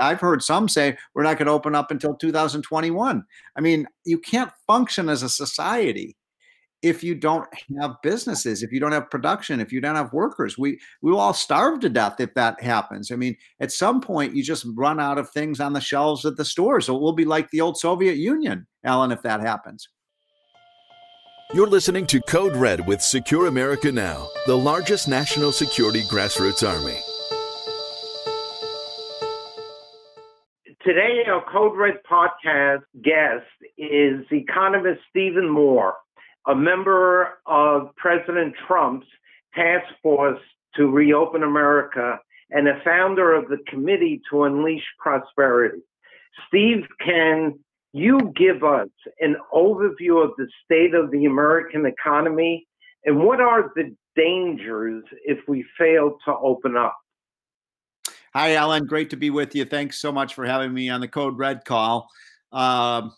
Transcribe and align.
I've 0.00 0.20
heard 0.20 0.42
some 0.42 0.68
say 0.68 0.96
we're 1.14 1.22
not 1.22 1.38
going 1.38 1.46
to 1.46 1.52
open 1.52 1.74
up 1.74 1.90
until 1.90 2.14
2021. 2.14 3.24
I 3.56 3.60
mean, 3.60 3.86
you 4.04 4.18
can't 4.18 4.50
function 4.66 5.08
as 5.08 5.22
a 5.22 5.28
society 5.28 6.16
if 6.82 7.04
you 7.04 7.14
don't 7.14 7.46
have 7.78 7.96
businesses, 8.02 8.62
if 8.62 8.72
you 8.72 8.80
don't 8.80 8.92
have 8.92 9.10
production, 9.10 9.60
if 9.60 9.72
you 9.72 9.80
don't 9.80 9.96
have 9.96 10.12
workers. 10.12 10.56
We 10.56 10.80
we 11.02 11.10
will 11.10 11.20
all 11.20 11.34
starve 11.34 11.80
to 11.80 11.88
death 11.88 12.20
if 12.20 12.32
that 12.34 12.62
happens. 12.62 13.10
I 13.10 13.16
mean, 13.16 13.36
at 13.60 13.72
some 13.72 14.00
point 14.00 14.34
you 14.34 14.42
just 14.42 14.66
run 14.74 14.98
out 14.98 15.18
of 15.18 15.30
things 15.30 15.60
on 15.60 15.72
the 15.72 15.80
shelves 15.80 16.24
at 16.24 16.36
the 16.36 16.44
stores. 16.44 16.86
So 16.86 16.96
it 16.96 17.02
will 17.02 17.12
be 17.12 17.24
like 17.24 17.50
the 17.50 17.60
old 17.60 17.76
Soviet 17.78 18.16
Union, 18.16 18.66
Alan, 18.84 19.12
if 19.12 19.22
that 19.22 19.40
happens. 19.40 19.88
You're 21.52 21.66
listening 21.66 22.06
to 22.06 22.20
Code 22.20 22.54
Red 22.54 22.86
with 22.86 23.02
Secure 23.02 23.48
America 23.48 23.90
Now, 23.90 24.28
the 24.46 24.56
largest 24.56 25.08
national 25.08 25.50
security 25.50 26.02
grassroots 26.02 26.66
army. 26.66 27.00
Today, 30.82 31.24
our 31.28 31.44
Code 31.52 31.76
Red 31.76 31.98
podcast 32.10 32.84
guest 33.02 33.44
is 33.76 34.24
economist 34.32 35.02
Stephen 35.10 35.46
Moore 35.46 35.94
a 36.46 36.54
member 36.54 37.38
of 37.44 37.94
President 37.96 38.54
Trump's 38.66 39.06
task 39.54 39.84
force 40.02 40.40
to 40.76 40.86
reopen 40.86 41.42
America 41.42 42.18
and 42.50 42.66
a 42.66 42.80
founder 42.82 43.34
of 43.34 43.48
the 43.48 43.58
Committee 43.68 44.22
to 44.30 44.44
Unleash 44.44 44.86
Prosperity. 44.98 45.82
Steve, 46.48 46.86
can 47.04 47.58
you 47.92 48.32
give 48.34 48.64
us 48.64 48.88
an 49.20 49.36
overview 49.52 50.24
of 50.24 50.30
the 50.38 50.48
state 50.64 50.94
of 50.94 51.10
the 51.10 51.26
American 51.26 51.84
economy 51.84 52.66
and 53.04 53.18
what 53.18 53.40
are 53.40 53.70
the 53.76 53.94
dangers 54.16 55.04
if 55.24 55.38
we 55.46 55.64
fail 55.78 56.16
to 56.24 56.34
open 56.34 56.76
up? 56.76 56.96
Hi, 58.32 58.54
Alan. 58.54 58.86
Great 58.86 59.10
to 59.10 59.16
be 59.16 59.30
with 59.30 59.54
you. 59.54 59.64
Thanks 59.64 59.98
so 59.98 60.12
much 60.12 60.34
for 60.34 60.44
having 60.44 60.72
me 60.72 60.88
on 60.88 61.00
the 61.00 61.08
Code 61.08 61.36
Red 61.36 61.64
call. 61.64 62.08
Um, 62.52 63.12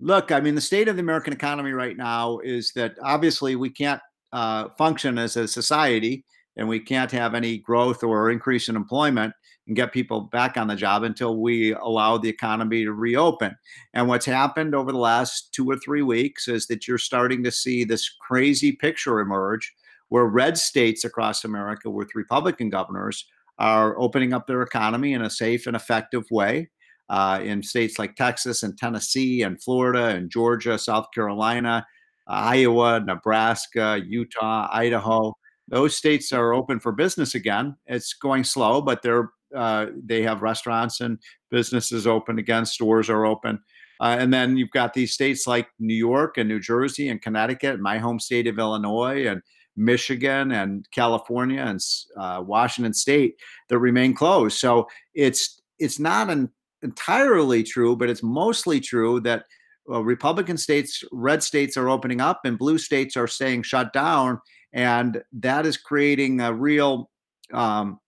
Look, 0.00 0.30
I 0.30 0.40
mean, 0.40 0.54
the 0.54 0.60
state 0.60 0.86
of 0.86 0.96
the 0.96 1.02
American 1.02 1.32
economy 1.32 1.72
right 1.72 1.96
now 1.96 2.38
is 2.38 2.72
that 2.74 2.94
obviously 3.02 3.56
we 3.56 3.68
can't 3.68 4.00
uh, 4.32 4.68
function 4.78 5.18
as 5.18 5.36
a 5.36 5.48
society 5.48 6.24
and 6.56 6.68
we 6.68 6.78
can't 6.78 7.10
have 7.10 7.34
any 7.34 7.58
growth 7.58 8.04
or 8.04 8.30
increase 8.30 8.68
in 8.68 8.76
employment 8.76 9.32
and 9.66 9.74
get 9.74 9.92
people 9.92 10.20
back 10.20 10.56
on 10.56 10.68
the 10.68 10.76
job 10.76 11.02
until 11.02 11.40
we 11.40 11.72
allow 11.72 12.16
the 12.16 12.28
economy 12.28 12.84
to 12.84 12.92
reopen. 12.92 13.56
And 13.92 14.06
what's 14.06 14.26
happened 14.26 14.74
over 14.74 14.92
the 14.92 14.98
last 14.98 15.52
two 15.52 15.68
or 15.68 15.76
three 15.76 16.02
weeks 16.02 16.46
is 16.46 16.68
that 16.68 16.86
you're 16.86 16.98
starting 16.98 17.42
to 17.42 17.50
see 17.50 17.82
this 17.82 18.08
crazy 18.20 18.72
picture 18.72 19.18
emerge 19.18 19.74
where 20.10 20.26
red 20.26 20.56
states 20.56 21.04
across 21.04 21.44
America 21.44 21.90
with 21.90 22.14
Republican 22.14 22.70
governors 22.70 23.26
are 23.58 23.98
opening 23.98 24.32
up 24.32 24.46
their 24.46 24.62
economy 24.62 25.12
in 25.12 25.22
a 25.22 25.30
safe 25.30 25.66
and 25.66 25.76
effective 25.76 26.24
way 26.30 26.70
uh, 27.08 27.40
in 27.42 27.62
states 27.62 27.98
like 27.98 28.16
Texas 28.16 28.62
and 28.62 28.76
Tennessee 28.76 29.42
and 29.42 29.62
Florida 29.62 30.06
and 30.06 30.30
Georgia, 30.30 30.78
South 30.78 31.06
Carolina, 31.14 31.86
uh, 32.28 32.32
Iowa, 32.32 33.00
Nebraska, 33.00 34.00
Utah, 34.06 34.68
Idaho. 34.72 35.34
Those 35.68 35.96
states 35.96 36.32
are 36.32 36.52
open 36.52 36.80
for 36.80 36.92
business 36.92 37.34
again. 37.34 37.76
It's 37.86 38.14
going 38.14 38.44
slow, 38.44 38.80
but 38.80 39.02
they're 39.02 39.30
uh, 39.54 39.86
they 40.04 40.22
have 40.22 40.42
restaurants 40.42 41.00
and 41.00 41.18
businesses 41.50 42.06
open 42.06 42.38
again. 42.38 42.66
Stores 42.66 43.08
are 43.08 43.24
open. 43.24 43.58
Uh, 44.00 44.16
and 44.18 44.32
then 44.32 44.56
you've 44.56 44.70
got 44.70 44.92
these 44.92 45.12
states 45.12 45.46
like 45.46 45.68
New 45.78 45.94
York 45.94 46.36
and 46.36 46.48
New 46.48 46.60
Jersey 46.60 47.08
and 47.08 47.20
Connecticut, 47.20 47.80
my 47.80 47.98
home 47.98 48.20
state 48.20 48.46
of 48.46 48.58
Illinois, 48.58 49.26
and 49.26 49.42
Michigan 49.78 50.52
and 50.52 50.86
California 50.90 51.60
and 51.60 51.80
uh, 52.16 52.42
Washington 52.44 52.92
State 52.92 53.36
that 53.68 53.78
remain 53.78 54.14
closed. 54.14 54.58
So 54.58 54.88
it's 55.14 55.62
it's 55.78 55.98
not 55.98 56.28
an 56.28 56.50
entirely 56.82 57.62
true, 57.62 57.96
but 57.96 58.10
it's 58.10 58.22
mostly 58.22 58.80
true 58.80 59.20
that 59.20 59.44
uh, 59.90 60.02
Republican 60.02 60.56
states, 60.56 61.02
red 61.12 61.42
states 61.42 61.76
are 61.76 61.88
opening 61.88 62.20
up 62.20 62.40
and 62.44 62.58
blue 62.58 62.78
states 62.78 63.16
are 63.16 63.26
staying 63.26 63.62
shut 63.62 63.92
down. 63.92 64.40
And 64.72 65.22
that 65.34 65.64
is 65.64 65.76
creating 65.76 66.40
a 66.40 66.52
real 66.52 67.10
um, 67.52 67.98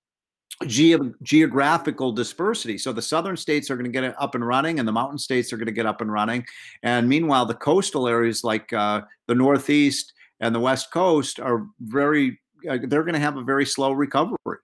ge- 0.67 1.15
geographical 1.23 2.13
dispersity. 2.13 2.77
So 2.77 2.93
the 2.93 3.03
southern 3.03 3.37
states 3.37 3.71
are 3.71 3.77
going 3.77 3.91
to 3.91 4.01
get 4.01 4.15
up 4.19 4.35
and 4.35 4.47
running, 4.47 4.79
and 4.79 4.87
the 4.87 4.93
mountain 4.93 5.19
states 5.19 5.53
are 5.53 5.57
going 5.57 5.67
to 5.67 5.73
get 5.73 5.87
up 5.87 6.03
and 6.03 6.13
running. 6.13 6.45
And 6.83 7.09
meanwhile, 7.09 7.47
the 7.47 7.55
coastal 7.55 8.07
areas 8.07 8.45
like 8.45 8.73
uh, 8.73 9.03
the 9.27 9.35
Northeast 9.35 10.13
and 10.41 10.55
the 10.55 10.61
West 10.61 10.91
Coast 10.91 11.39
are 11.39 11.67
very, 11.81 12.41
uh, 12.69 12.79
they're 12.83 13.05
going 13.05 13.15
to 13.15 13.21
have 13.21 13.37
a 13.37 13.43
very 13.43 13.67
slow 13.67 13.93
recovery 13.93 14.59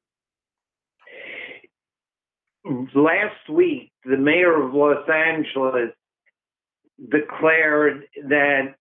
last 2.95 3.49
week, 3.49 3.93
the 4.05 4.17
mayor 4.17 4.63
of 4.63 4.75
Los 4.75 5.09
Angeles 5.09 5.93
declared 7.11 8.05
that 8.29 8.75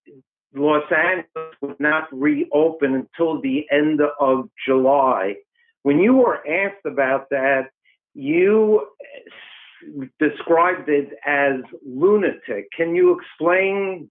Los 0.54 0.90
Angeles 0.92 1.56
would 1.62 1.80
not 1.80 2.08
reopen 2.12 2.96
until 2.96 3.42
the 3.42 3.66
end 3.72 4.00
of 4.20 4.50
July. 4.66 5.36
When 5.84 6.00
you 6.00 6.16
were 6.16 6.48
asked 6.48 6.86
about 6.86 7.30
that, 7.30 7.70
you 8.14 8.88
described 10.20 10.90
it 10.90 11.10
as 11.26 11.56
lunatic. 11.86 12.70
Can 12.76 12.96
you 12.96 13.20
explain 13.20 14.10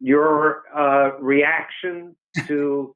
your 0.00 0.64
uh, 0.74 1.18
reaction 1.20 2.16
to 2.46 2.94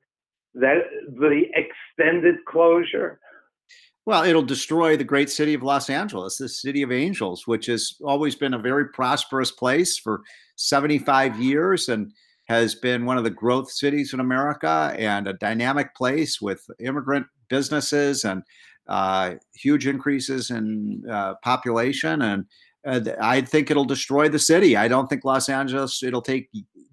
that 0.54 0.82
the 1.18 1.44
extended 1.54 2.36
closure? 2.46 3.20
Well, 4.06 4.24
it'll 4.24 4.42
destroy 4.42 4.96
the 4.96 5.04
great 5.04 5.30
city 5.30 5.54
of 5.54 5.62
Los 5.62 5.88
Angeles, 5.88 6.36
the 6.36 6.48
city 6.48 6.82
of 6.82 6.92
angels, 6.92 7.46
which 7.46 7.66
has 7.66 7.94
always 8.04 8.34
been 8.34 8.54
a 8.54 8.58
very 8.58 8.88
prosperous 8.88 9.50
place 9.50 9.98
for 9.98 10.22
75 10.56 11.40
years 11.40 11.88
and 11.88 12.12
has 12.46 12.74
been 12.74 13.06
one 13.06 13.16
of 13.16 13.24
the 13.24 13.30
growth 13.30 13.70
cities 13.70 14.12
in 14.12 14.20
America 14.20 14.94
and 14.98 15.26
a 15.26 15.32
dynamic 15.32 15.94
place 15.94 16.40
with 16.40 16.62
immigrant 16.80 17.26
businesses 17.48 18.24
and 18.24 18.42
uh, 18.88 19.34
huge 19.54 19.86
increases 19.86 20.50
in 20.50 21.02
uh, 21.10 21.34
population. 21.42 22.20
And 22.20 22.44
uh, 22.86 23.00
I 23.20 23.40
think 23.40 23.70
it'll 23.70 23.86
destroy 23.86 24.28
the 24.28 24.38
city. 24.38 24.76
I 24.76 24.88
don't 24.88 25.08
think 25.08 25.24
Los 25.24 25.48
Angeles, 25.48 26.02
it'll 26.02 26.20
take 26.20 26.50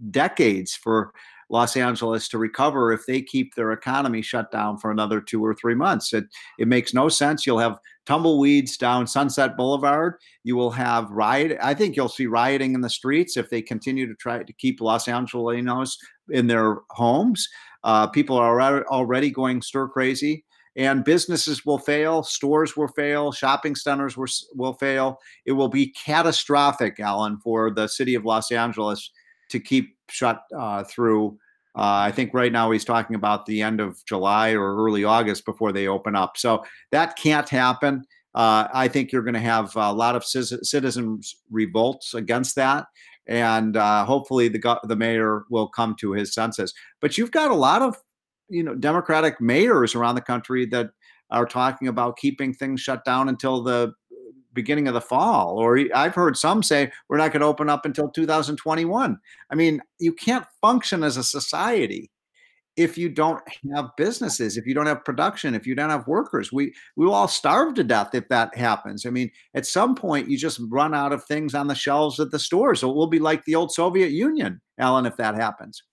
decades 0.09 0.73
for 0.73 1.11
Los 1.49 1.75
Angeles 1.75 2.29
to 2.29 2.37
recover 2.37 2.93
if 2.93 3.05
they 3.05 3.21
keep 3.21 3.55
their 3.55 3.73
economy 3.73 4.21
shut 4.21 4.51
down 4.51 4.77
for 4.77 4.89
another 4.89 5.19
two 5.19 5.43
or 5.43 5.53
three 5.53 5.75
months. 5.75 6.13
It 6.13 6.25
it 6.57 6.67
makes 6.67 6.93
no 6.93 7.09
sense. 7.09 7.45
You'll 7.45 7.59
have 7.59 7.77
tumbleweeds 8.05 8.77
down 8.77 9.05
Sunset 9.05 9.57
Boulevard. 9.57 10.15
You 10.43 10.55
will 10.55 10.71
have 10.71 11.11
riot. 11.11 11.57
I 11.61 11.73
think 11.73 11.95
you'll 11.95 12.09
see 12.09 12.25
rioting 12.25 12.73
in 12.73 12.81
the 12.81 12.89
streets 12.89 13.35
if 13.35 13.49
they 13.49 13.61
continue 13.61 14.07
to 14.07 14.15
try 14.15 14.41
to 14.41 14.53
keep 14.53 14.79
Los 14.79 15.05
Angelenos 15.05 15.97
in 16.29 16.47
their 16.47 16.77
homes. 16.91 17.47
Uh, 17.83 18.07
people 18.07 18.37
are 18.37 18.85
already 18.87 19.29
going 19.29 19.61
stir 19.61 19.87
crazy 19.89 20.45
and 20.75 21.03
businesses 21.03 21.65
will 21.65 21.77
fail, 21.77 22.23
stores 22.23 22.77
will 22.77 22.87
fail, 22.87 23.31
shopping 23.31 23.75
centers 23.75 24.15
will, 24.15 24.27
will 24.55 24.73
fail. 24.73 25.19
It 25.45 25.51
will 25.51 25.67
be 25.67 25.93
catastrophic, 25.93 26.99
Alan, 26.99 27.39
for 27.39 27.71
the 27.71 27.87
city 27.87 28.15
of 28.15 28.23
Los 28.23 28.51
Angeles 28.51 29.11
to 29.51 29.59
keep 29.59 29.95
shut 30.09 30.41
uh, 30.57 30.83
through. 30.83 31.37
Uh, 31.75 32.03
I 32.03 32.11
think 32.11 32.33
right 32.33 32.51
now 32.51 32.71
he's 32.71 32.83
talking 32.83 33.15
about 33.15 33.45
the 33.45 33.61
end 33.61 33.79
of 33.79 34.03
July 34.05 34.51
or 34.51 34.75
early 34.75 35.03
August 35.03 35.45
before 35.45 35.71
they 35.71 35.87
open 35.87 36.15
up. 36.15 36.37
So 36.37 36.65
that 36.91 37.15
can't 37.15 37.47
happen. 37.47 38.03
Uh, 38.33 38.67
I 38.73 38.87
think 38.87 39.11
you're 39.11 39.23
going 39.23 39.35
to 39.35 39.39
have 39.39 39.75
a 39.75 39.93
lot 39.93 40.15
of 40.15 40.25
citizens 40.25 41.35
revolts 41.49 42.13
against 42.13 42.55
that, 42.55 42.85
and 43.27 43.75
uh, 43.75 44.05
hopefully 44.05 44.47
the 44.47 44.79
the 44.83 44.95
mayor 44.95 45.43
will 45.49 45.67
come 45.67 45.95
to 45.99 46.13
his 46.13 46.33
senses. 46.33 46.73
But 47.01 47.17
you've 47.17 47.31
got 47.31 47.51
a 47.51 47.55
lot 47.55 47.81
of 47.81 47.97
you 48.47 48.63
know 48.63 48.73
Democratic 48.73 49.41
mayors 49.41 49.95
around 49.95 50.15
the 50.15 50.21
country 50.21 50.65
that 50.67 50.91
are 51.29 51.45
talking 51.45 51.89
about 51.89 52.17
keeping 52.17 52.53
things 52.53 52.79
shut 52.79 53.03
down 53.03 53.27
until 53.27 53.63
the 53.63 53.93
beginning 54.53 54.87
of 54.87 54.93
the 54.93 55.01
fall 55.01 55.57
or 55.57 55.79
i've 55.95 56.15
heard 56.15 56.37
some 56.37 56.61
say 56.61 56.91
we're 57.09 57.17
not 57.17 57.31
going 57.31 57.41
to 57.41 57.47
open 57.47 57.69
up 57.69 57.85
until 57.85 58.09
2021 58.09 59.17
i 59.49 59.55
mean 59.55 59.81
you 59.99 60.13
can't 60.13 60.45
function 60.61 61.03
as 61.03 61.17
a 61.17 61.23
society 61.23 62.11
if 62.77 62.97
you 62.97 63.09
don't 63.09 63.41
have 63.75 63.89
businesses 63.97 64.57
if 64.57 64.65
you 64.65 64.73
don't 64.73 64.85
have 64.85 65.03
production 65.03 65.53
if 65.55 65.67
you 65.67 65.75
don't 65.75 65.89
have 65.89 66.07
workers. 66.07 66.51
We 66.51 66.73
we 66.95 67.05
will 67.05 67.13
all 67.13 67.27
starve 67.27 67.73
to 67.75 67.83
death 67.83 68.15
if 68.15 68.27
that 68.29 68.55
happens. 68.55 69.05
I 69.05 69.09
mean 69.09 69.31
at 69.53 69.65
some 69.65 69.95
point 69.95 70.29
you 70.29 70.37
just 70.37 70.61
run 70.69 70.93
out 70.93 71.11
of 71.11 71.23
things 71.25 71.53
on 71.53 71.67
the 71.67 71.75
shelves 71.75 72.19
at 72.19 72.31
the 72.31 72.39
store. 72.39 72.75
So 72.75 72.89
it 72.89 72.95
will 72.95 73.07
be 73.07 73.19
like 73.19 73.43
the 73.45 73.55
old 73.55 73.71
soviet 73.71 74.11
union 74.11 74.61
alan 74.77 75.05
if 75.05 75.17
that 75.17 75.35
happens. 75.35 75.83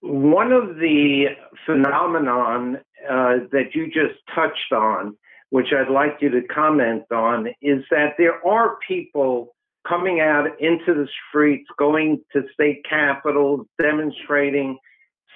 One 0.00 0.52
of 0.52 0.76
the 0.76 1.26
phenomenon 1.64 2.76
uh, 3.10 3.38
that 3.50 3.74
you 3.74 3.86
just 3.86 4.20
touched 4.34 4.72
on 4.72 5.16
which 5.50 5.68
I'd 5.72 5.92
like 5.92 6.18
you 6.20 6.30
to 6.30 6.42
comment 6.48 7.04
on, 7.12 7.48
is 7.62 7.84
that 7.90 8.14
there 8.18 8.46
are 8.46 8.78
people 8.86 9.54
coming 9.88 10.20
out 10.20 10.46
into 10.60 10.94
the 10.94 11.06
streets, 11.28 11.68
going 11.78 12.20
to 12.32 12.42
state 12.52 12.84
capitals, 12.88 13.66
demonstrating, 13.80 14.78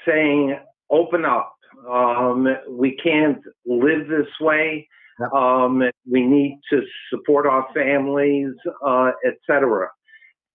saying, 0.07 0.59
open 0.91 1.25
up. 1.25 1.55
Um, 1.89 2.47
we 2.69 2.97
can't 3.03 3.39
live 3.65 4.09
this 4.09 4.29
way. 4.41 4.89
Um, 5.35 5.83
we 6.11 6.27
need 6.27 6.59
to 6.71 6.81
support 7.11 7.47
our 7.47 7.67
families, 7.75 8.53
uh, 8.85 9.13
etc. 9.25 9.89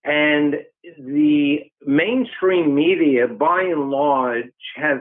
And 0.03 0.55
the 0.99 1.59
mainstream 1.85 2.75
media, 2.75 3.27
by 3.27 3.61
and 3.61 3.89
large, 3.89 4.51
has 4.75 4.99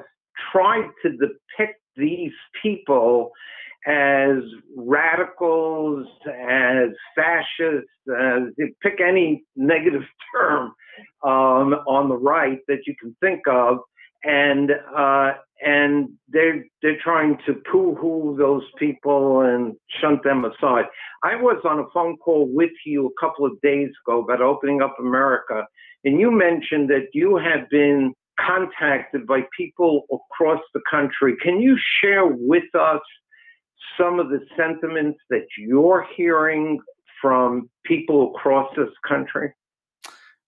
tried 0.53 0.89
to 1.03 1.11
depict 1.11 1.81
these 1.97 2.33
people 2.63 3.31
as 3.87 4.39
radicals, 4.77 6.07
as 6.27 6.89
fascists, 7.15 7.91
as 8.09 8.43
pick 8.83 9.01
any 9.01 9.45
negative 9.57 10.03
term 10.35 10.73
um, 11.23 11.75
on 11.87 12.09
the 12.09 12.17
right 12.17 12.59
that 12.69 12.81
you 12.87 12.95
can 13.01 13.15
think 13.21 13.43
of, 13.47 13.79
and 14.23 14.71
uh, 14.97 15.33
and 15.61 16.09
they're 16.29 16.65
they're 16.83 17.01
trying 17.03 17.39
to 17.47 17.55
poo-hoo 17.71 18.37
those 18.39 18.65
people 18.79 19.41
and 19.41 19.75
shunt 20.01 20.23
them 20.25 20.45
aside. 20.45 20.85
I 21.23 21.37
was 21.37 21.61
on 21.65 21.79
a 21.79 21.85
phone 21.93 22.17
call 22.17 22.49
with 22.51 22.73
you 22.87 23.07
a 23.07 23.21
couple 23.21 23.45
of 23.47 23.53
days 23.63 23.91
ago 24.07 24.23
about 24.23 24.41
opening 24.41 24.83
up 24.83 24.97
America, 24.99 25.67
and 26.05 26.19
you 26.19 26.31
mentioned 26.31 26.89
that 26.91 27.09
you 27.13 27.37
had 27.37 27.69
been 27.71 28.15
contacted 28.41 29.27
by 29.27 29.41
people 29.57 30.05
across 30.13 30.61
the 30.73 30.81
country. 30.91 31.37
Can 31.43 31.61
you 31.61 31.77
share 32.03 32.27
with 32.27 32.75
us 32.75 33.01
some 33.99 34.19
of 34.19 34.29
the 34.29 34.41
sentiments 34.57 35.19
that 35.31 35.47
you're 35.59 36.07
hearing 36.17 36.79
from 37.21 37.69
people 37.85 38.33
across 38.35 38.69
this 38.77 38.91
country? 39.07 39.53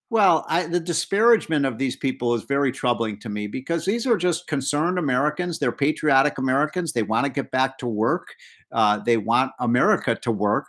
Well, 0.09 0.47
I, 0.49 0.67
the 0.67 0.79
disparagement 0.79 1.67
of 1.67 1.79
these 1.79 1.97
people 1.97 2.35
is 2.35 2.45
very 2.45 2.71
troubling 2.71 3.19
to 3.21 3.29
me 3.29 3.49
because 3.49 3.85
these 3.85 4.07
are 4.07 4.17
just 4.17 4.47
concerned 4.47 4.99
Americans. 4.99 5.59
They're 5.59 5.73
patriotic 5.73 6.39
Americans. 6.39 6.93
They 6.93 7.03
want 7.03 7.27
to 7.27 7.33
get 7.33 7.51
back 7.51 7.77
to 7.79 7.89
work. 7.89 8.29
Uh, 8.71 8.99
they 8.99 9.17
want 9.17 9.51
America 9.59 10.15
to 10.15 10.31
work, 10.31 10.69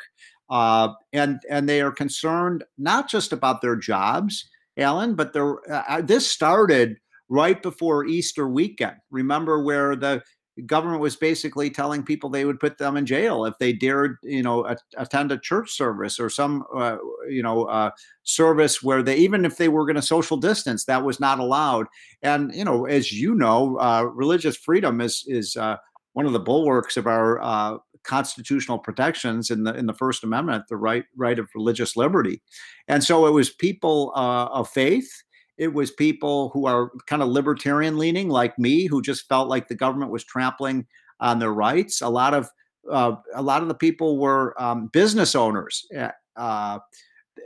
uh, 0.50 0.94
and 1.14 1.40
and 1.50 1.70
they 1.70 1.82
are 1.82 1.92
concerned 1.92 2.64
not 2.80 3.10
just 3.10 3.32
about 3.32 3.62
their 3.62 3.76
jobs, 3.76 4.50
Alan, 4.76 5.14
but 5.14 5.34
they're, 5.34 5.60
uh, 5.72 5.84
uh 5.88 6.02
this 6.02 6.30
started 6.32 6.98
right 7.30 7.62
before 7.62 8.06
Easter 8.06 8.48
weekend. 8.48 8.96
Remember 9.12 9.64
where 9.64 9.96
the 9.96 10.24
government 10.66 11.02
was 11.02 11.16
basically 11.16 11.70
telling 11.70 12.04
people 12.04 12.30
they 12.30 12.46
would 12.46 12.60
put 12.60 12.78
them 12.78 12.98
in 12.98 13.06
jail 13.06 13.46
if 13.46 13.58
they 13.60 13.74
dared, 13.74 14.18
you 14.24 14.42
know, 14.42 14.66
a, 14.66 14.78
attend 14.98 15.32
a 15.32 15.38
church 15.38 15.72
service 15.72 16.20
or 16.20 16.30
some, 16.30 16.64
uh, 16.76 16.98
you 17.30 17.44
know, 17.44 17.66
uh, 17.66 17.92
service 18.24 18.82
where 18.82 19.04
they, 19.04 19.16
even 19.18 19.46
if 19.46 19.58
they 19.58 19.70
were 19.70 19.86
going 19.86 19.96
to 19.96 20.02
social 20.02 20.38
distance, 20.38 20.86
that 20.86 21.04
was 21.04 21.20
not 21.20 21.40
allowed. 21.40 21.88
And 22.22 22.54
you 22.54 22.66
know, 22.66 22.86
as 22.86 23.12
you 23.12 23.36
know, 23.36 23.78
uh, 23.78 24.04
religious 24.04 24.58
freedom 24.58 25.02
is 25.02 25.24
is 25.28 25.56
uh, 25.56 25.78
one 26.14 26.26
of 26.26 26.34
the 26.34 26.40
bulwarks 26.40 26.98
of 26.98 27.08
our 27.08 27.42
uh, 27.42 27.78
constitutional 28.04 28.80
protections 28.80 29.52
in 29.52 29.64
the 29.64 29.76
in 29.76 29.86
the 29.86 29.94
First 29.94 30.24
Amendment, 30.24 30.66
the 30.70 30.78
right 30.78 31.06
right 31.16 31.38
of 31.38 31.48
religious 31.54 31.96
liberty. 31.96 32.42
And 32.88 33.04
so 33.04 33.28
it 33.28 33.32
was 33.32 33.50
people 33.52 34.14
uh, 34.16 34.46
of 34.46 34.70
faith 34.70 35.10
it 35.58 35.74
was 35.74 35.92
people 35.92 36.50
who 36.50 36.68
are 36.68 36.92
kind 37.08 37.22
of 37.22 37.30
libertarian 37.30 37.98
leaning, 37.98 38.30
like 38.30 38.58
me, 38.60 38.86
who 38.86 39.02
just 39.02 39.28
felt 39.28 39.50
like 39.50 39.68
the 39.68 39.76
government 39.76 40.12
was 40.12 40.24
trampling 40.24 40.86
on 41.20 41.40
their 41.40 41.54
rights. 41.54 42.02
A 42.02 42.10
lot 42.10 42.34
of 42.34 42.50
uh, 42.90 43.16
a 43.34 43.42
lot 43.42 43.62
of 43.62 43.68
the 43.68 43.74
people 43.74 44.18
were 44.18 44.56
um, 44.62 44.90
business 44.94 45.36
owners, 45.36 45.86
eh, 45.94 46.10
uh, 46.38 46.80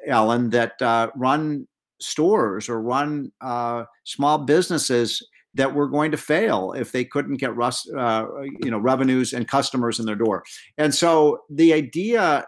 Ellen, 0.06 0.50
that 0.52 0.80
uh, 0.82 1.10
run 1.16 1.68
stores 2.00 2.70
or 2.70 2.82
run 2.82 3.32
uh, 3.42 3.86
small 4.04 4.40
businesses 4.40 5.26
that 5.54 5.74
were 5.74 5.88
going 5.88 6.12
to 6.12 6.18
fail 6.18 6.74
if 6.74 6.92
they 6.92 7.04
couldn't 7.04 7.38
get 7.38 7.56
rust, 7.56 7.90
uh, 7.98 8.26
you 8.62 8.72
know, 8.72 8.78
revenues 8.78 9.34
and 9.34 9.48
customers 9.48 10.00
in 10.00 10.06
their 10.06 10.16
door. 10.16 10.44
And 10.78 10.94
so 10.96 11.40
the 11.50 11.74
idea, 11.74 12.46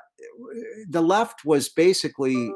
the 0.87 1.01
left 1.01 1.43
was 1.45 1.67
basically 1.67 2.51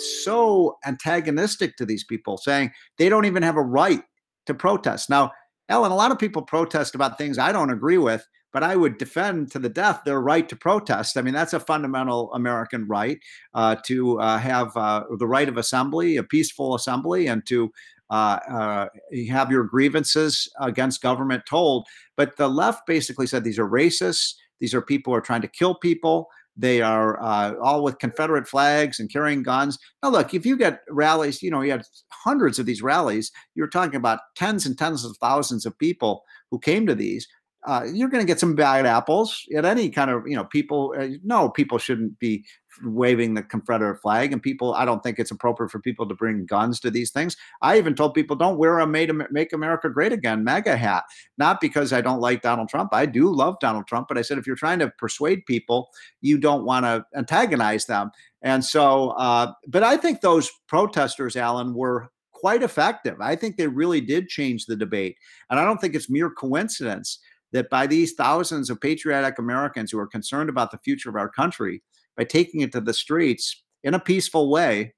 so 0.00 0.76
antagonistic 0.84 1.76
to 1.76 1.86
these 1.86 2.04
people, 2.04 2.36
saying 2.36 2.70
they 2.98 3.08
don't 3.08 3.24
even 3.24 3.42
have 3.42 3.56
a 3.56 3.62
right 3.62 4.02
to 4.46 4.54
protest. 4.54 5.10
Now, 5.10 5.32
Ellen, 5.68 5.92
a 5.92 5.96
lot 5.96 6.12
of 6.12 6.18
people 6.18 6.42
protest 6.42 6.94
about 6.94 7.18
things 7.18 7.38
I 7.38 7.52
don't 7.52 7.70
agree 7.70 7.98
with, 7.98 8.26
but 8.52 8.62
I 8.62 8.76
would 8.76 8.98
defend 8.98 9.50
to 9.52 9.58
the 9.58 9.68
death 9.68 10.02
their 10.04 10.20
right 10.20 10.48
to 10.48 10.56
protest. 10.56 11.16
I 11.16 11.22
mean, 11.22 11.34
that's 11.34 11.52
a 11.52 11.60
fundamental 11.60 12.32
American 12.32 12.86
right 12.86 13.18
uh, 13.54 13.76
to 13.86 14.20
uh, 14.20 14.38
have 14.38 14.76
uh, 14.76 15.04
the 15.18 15.26
right 15.26 15.48
of 15.48 15.56
assembly, 15.56 16.16
a 16.16 16.22
peaceful 16.22 16.74
assembly, 16.74 17.26
and 17.26 17.44
to 17.48 17.70
uh, 18.08 18.38
uh, 18.48 18.88
have 19.28 19.50
your 19.50 19.64
grievances 19.64 20.48
against 20.60 21.02
government 21.02 21.42
told. 21.46 21.86
But 22.16 22.36
the 22.36 22.48
left 22.48 22.86
basically 22.86 23.26
said 23.26 23.42
these 23.44 23.58
are 23.58 23.68
racists. 23.68 24.34
These 24.60 24.74
are 24.74 24.80
people 24.80 25.12
who 25.12 25.18
are 25.18 25.22
trying 25.22 25.42
to 25.42 25.48
kill 25.48 25.74
people. 25.74 26.28
They 26.56 26.80
are 26.80 27.22
uh, 27.22 27.54
all 27.62 27.82
with 27.82 27.98
Confederate 27.98 28.48
flags 28.48 28.98
and 28.98 29.12
carrying 29.12 29.42
guns. 29.42 29.78
Now, 30.02 30.10
look, 30.10 30.32
if 30.32 30.46
you 30.46 30.56
get 30.56 30.80
rallies, 30.88 31.42
you 31.42 31.50
know, 31.50 31.60
you 31.60 31.70
had 31.70 31.84
hundreds 32.10 32.58
of 32.58 32.66
these 32.66 32.82
rallies, 32.82 33.30
you're 33.54 33.68
talking 33.68 33.96
about 33.96 34.20
tens 34.34 34.64
and 34.64 34.76
tens 34.76 35.04
of 35.04 35.16
thousands 35.18 35.66
of 35.66 35.78
people 35.78 36.24
who 36.50 36.58
came 36.58 36.86
to 36.86 36.94
these 36.94 37.28
uh, 37.66 37.84
you're 37.92 38.08
going 38.08 38.22
to 38.22 38.26
get 38.26 38.38
some 38.38 38.54
bad 38.54 38.86
apples 38.86 39.44
at 39.56 39.64
any 39.64 39.90
kind 39.90 40.10
of 40.10 40.26
you 40.26 40.36
know 40.36 40.44
people 40.44 40.94
uh, 40.98 41.08
no 41.24 41.48
people 41.48 41.78
shouldn't 41.78 42.16
be 42.20 42.44
waving 42.84 43.34
the 43.34 43.42
confederate 43.42 44.00
flag 44.00 44.32
and 44.32 44.42
people 44.42 44.74
i 44.74 44.84
don't 44.84 45.02
think 45.02 45.18
it's 45.18 45.30
appropriate 45.30 45.70
for 45.70 45.80
people 45.80 46.06
to 46.06 46.14
bring 46.14 46.46
guns 46.46 46.78
to 46.78 46.90
these 46.90 47.10
things. 47.10 47.36
I 47.62 47.78
even 47.78 47.94
told 47.94 48.14
people 48.14 48.36
don't 48.36 48.58
wear 48.58 48.78
a 48.78 48.86
made 48.86 49.10
make 49.30 49.52
america 49.52 49.90
great 49.90 50.12
again 50.12 50.44
MAGA 50.44 50.76
hat. 50.76 51.04
Not 51.38 51.60
because 51.60 51.92
i 51.92 52.00
don't 52.00 52.20
like 52.20 52.42
donald 52.42 52.68
trump. 52.68 52.90
I 52.92 53.04
do 53.04 53.34
love 53.34 53.56
donald 53.60 53.86
trump 53.88 54.06
but 54.08 54.16
i 54.16 54.22
said 54.22 54.38
if 54.38 54.46
you're 54.46 54.56
trying 54.56 54.78
to 54.78 54.92
persuade 54.98 55.44
people 55.46 55.88
you 56.20 56.38
don't 56.38 56.64
want 56.64 56.84
to 56.86 57.04
antagonize 57.16 57.86
them. 57.86 58.10
And 58.42 58.64
so 58.64 59.10
uh, 59.10 59.52
but 59.66 59.82
i 59.82 59.96
think 59.96 60.20
those 60.20 60.50
protesters 60.68 61.34
alan 61.34 61.74
were 61.74 62.10
quite 62.32 62.62
effective. 62.62 63.18
I 63.18 63.34
think 63.34 63.56
they 63.56 63.66
really 63.66 64.02
did 64.02 64.28
change 64.28 64.66
the 64.66 64.76
debate. 64.76 65.16
And 65.50 65.58
i 65.58 65.64
don't 65.64 65.80
think 65.80 65.94
it's 65.96 66.10
mere 66.10 66.30
coincidence 66.30 67.18
that 67.52 67.70
by 67.70 67.86
these 67.86 68.14
thousands 68.14 68.70
of 68.70 68.80
patriotic 68.80 69.38
Americans 69.38 69.90
who 69.90 69.98
are 69.98 70.06
concerned 70.06 70.48
about 70.48 70.70
the 70.70 70.78
future 70.78 71.08
of 71.08 71.16
our 71.16 71.28
country, 71.28 71.82
by 72.16 72.24
taking 72.24 72.60
it 72.60 72.72
to 72.72 72.80
the 72.80 72.94
streets 72.94 73.64
in 73.82 73.94
a 73.94 74.00
peaceful 74.00 74.50
way, 74.50 74.94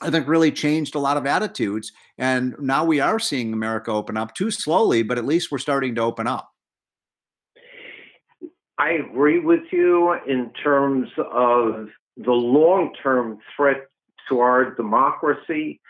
I 0.00 0.10
think 0.10 0.26
really 0.26 0.50
changed 0.50 0.94
a 0.94 0.98
lot 0.98 1.16
of 1.16 1.26
attitudes. 1.26 1.92
And 2.18 2.56
now 2.58 2.84
we 2.84 3.00
are 3.00 3.18
seeing 3.18 3.52
America 3.52 3.90
open 3.92 4.16
up 4.16 4.34
too 4.34 4.50
slowly, 4.50 5.02
but 5.02 5.18
at 5.18 5.24
least 5.24 5.52
we're 5.52 5.58
starting 5.58 5.94
to 5.96 6.00
open 6.02 6.26
up. 6.26 6.48
I 8.78 8.92
agree 8.92 9.38
with 9.38 9.62
you 9.70 10.16
in 10.26 10.50
terms 10.64 11.08
of 11.18 11.88
the 12.16 12.32
long 12.32 12.92
term 13.02 13.38
threat 13.56 13.86
to 14.28 14.40
our 14.40 14.74
democracy 14.74 15.80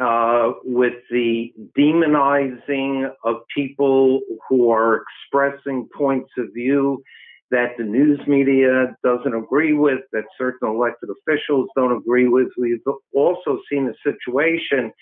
uh, 0.00 0.52
with 0.64 0.94
the 1.10 1.52
demonizing 1.76 3.10
of 3.24 3.36
people 3.54 4.20
who 4.48 4.70
are 4.70 5.02
expressing 5.02 5.88
points 5.96 6.30
of 6.38 6.46
view 6.54 7.02
that 7.50 7.70
the 7.78 7.84
news 7.84 8.20
media 8.26 8.96
doesn't 9.02 9.34
agree 9.34 9.72
with, 9.72 10.00
that 10.12 10.24
certain 10.36 10.68
elected 10.68 11.08
officials 11.08 11.68
don't 11.74 11.96
agree 11.96 12.28
with. 12.28 12.48
We've 12.58 12.82
also 13.14 13.58
seen 13.70 13.88
a 13.88 14.10
situation 14.10 14.92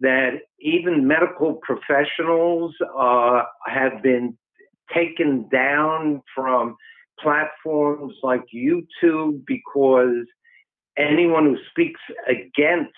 that 0.00 0.40
even 0.60 1.06
medical 1.06 1.54
professionals 1.62 2.74
uh, 2.96 3.42
have 3.66 4.02
been 4.02 4.36
taken 4.94 5.48
down 5.48 6.22
from 6.34 6.76
platforms 7.18 8.14
like 8.22 8.42
YouTube 8.54 9.42
because 9.46 10.24
anyone 10.96 11.44
who 11.46 11.56
speaks 11.70 12.00
against 12.28 12.92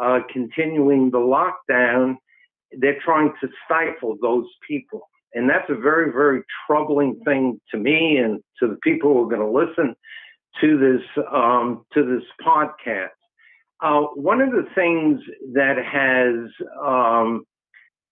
uh, 0.00 0.20
continuing 0.32 1.10
the 1.10 1.18
lockdown, 1.18 2.16
they're 2.78 3.00
trying 3.04 3.32
to 3.40 3.48
stifle 3.64 4.16
those 4.20 4.46
people. 4.66 5.08
And 5.34 5.50
that's 5.50 5.68
a 5.68 5.74
very, 5.74 6.12
very 6.12 6.42
troubling 6.66 7.20
thing 7.24 7.60
to 7.70 7.76
me 7.76 8.18
and 8.18 8.40
to 8.60 8.68
the 8.68 8.78
people 8.82 9.12
who 9.12 9.24
are 9.24 9.36
going 9.36 9.40
to 9.40 9.50
listen 9.50 9.94
to 10.60 10.78
this 10.78 11.24
um, 11.32 11.84
to 11.92 12.04
this 12.04 12.24
podcast. 12.46 13.08
Uh, 13.82 14.02
one 14.14 14.40
of 14.40 14.50
the 14.50 14.66
things 14.74 15.20
that 15.52 15.76
has 15.76 16.50
um, 16.82 17.44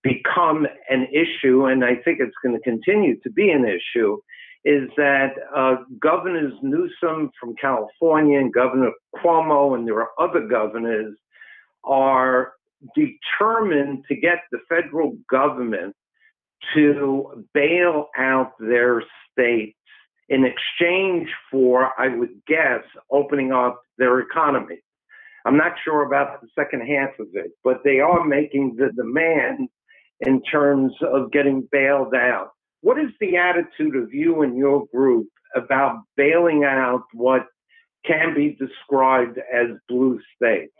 become 0.02 0.66
an 0.90 1.06
issue, 1.12 1.66
and 1.66 1.84
I 1.84 1.94
think 2.04 2.18
it's 2.20 2.34
going 2.42 2.56
to 2.56 2.62
continue 2.62 3.18
to 3.20 3.30
be 3.30 3.50
an 3.50 3.64
issue, 3.64 4.18
is 4.64 4.88
that 4.96 5.34
uh, 5.56 5.76
Governors 6.00 6.52
Newsom 6.62 7.30
from 7.40 7.54
California 7.60 8.38
and 8.38 8.52
Governor 8.52 8.90
Cuomo 9.16 9.76
and 9.76 9.86
there 9.86 10.00
are 10.00 10.10
other 10.18 10.46
governors 10.46 11.16
are 11.84 12.52
determined 12.94 14.04
to 14.08 14.16
get 14.16 14.38
the 14.50 14.58
federal 14.68 15.16
government 15.30 15.94
to 16.74 17.44
bail 17.54 18.08
out 18.16 18.52
their 18.58 19.02
states 19.30 19.76
in 20.28 20.44
exchange 20.44 21.28
for, 21.50 21.90
I 21.98 22.08
would 22.08 22.40
guess, 22.46 22.82
opening 23.10 23.52
up 23.52 23.82
their 23.98 24.20
economy. 24.20 24.78
I'm 25.44 25.56
not 25.56 25.72
sure 25.84 26.04
about 26.06 26.40
the 26.40 26.48
second 26.54 26.86
half 26.86 27.10
of 27.18 27.28
it, 27.34 27.50
but 27.64 27.82
they 27.84 27.98
are 27.98 28.24
making 28.24 28.76
the 28.76 28.90
demand 28.96 29.68
in 30.20 30.40
terms 30.42 30.92
of 31.02 31.32
getting 31.32 31.68
bailed 31.70 32.14
out. 32.14 32.50
What 32.80 32.98
is 32.98 33.10
the 33.20 33.36
attitude 33.36 33.96
of 33.96 34.14
you 34.14 34.42
and 34.42 34.56
your 34.56 34.86
group 34.86 35.28
about 35.54 36.02
bailing 36.16 36.64
out 36.64 37.02
what 37.12 37.46
can 38.06 38.34
be 38.34 38.56
described 38.58 39.38
as 39.38 39.76
blue 39.88 40.20
states? 40.36 40.72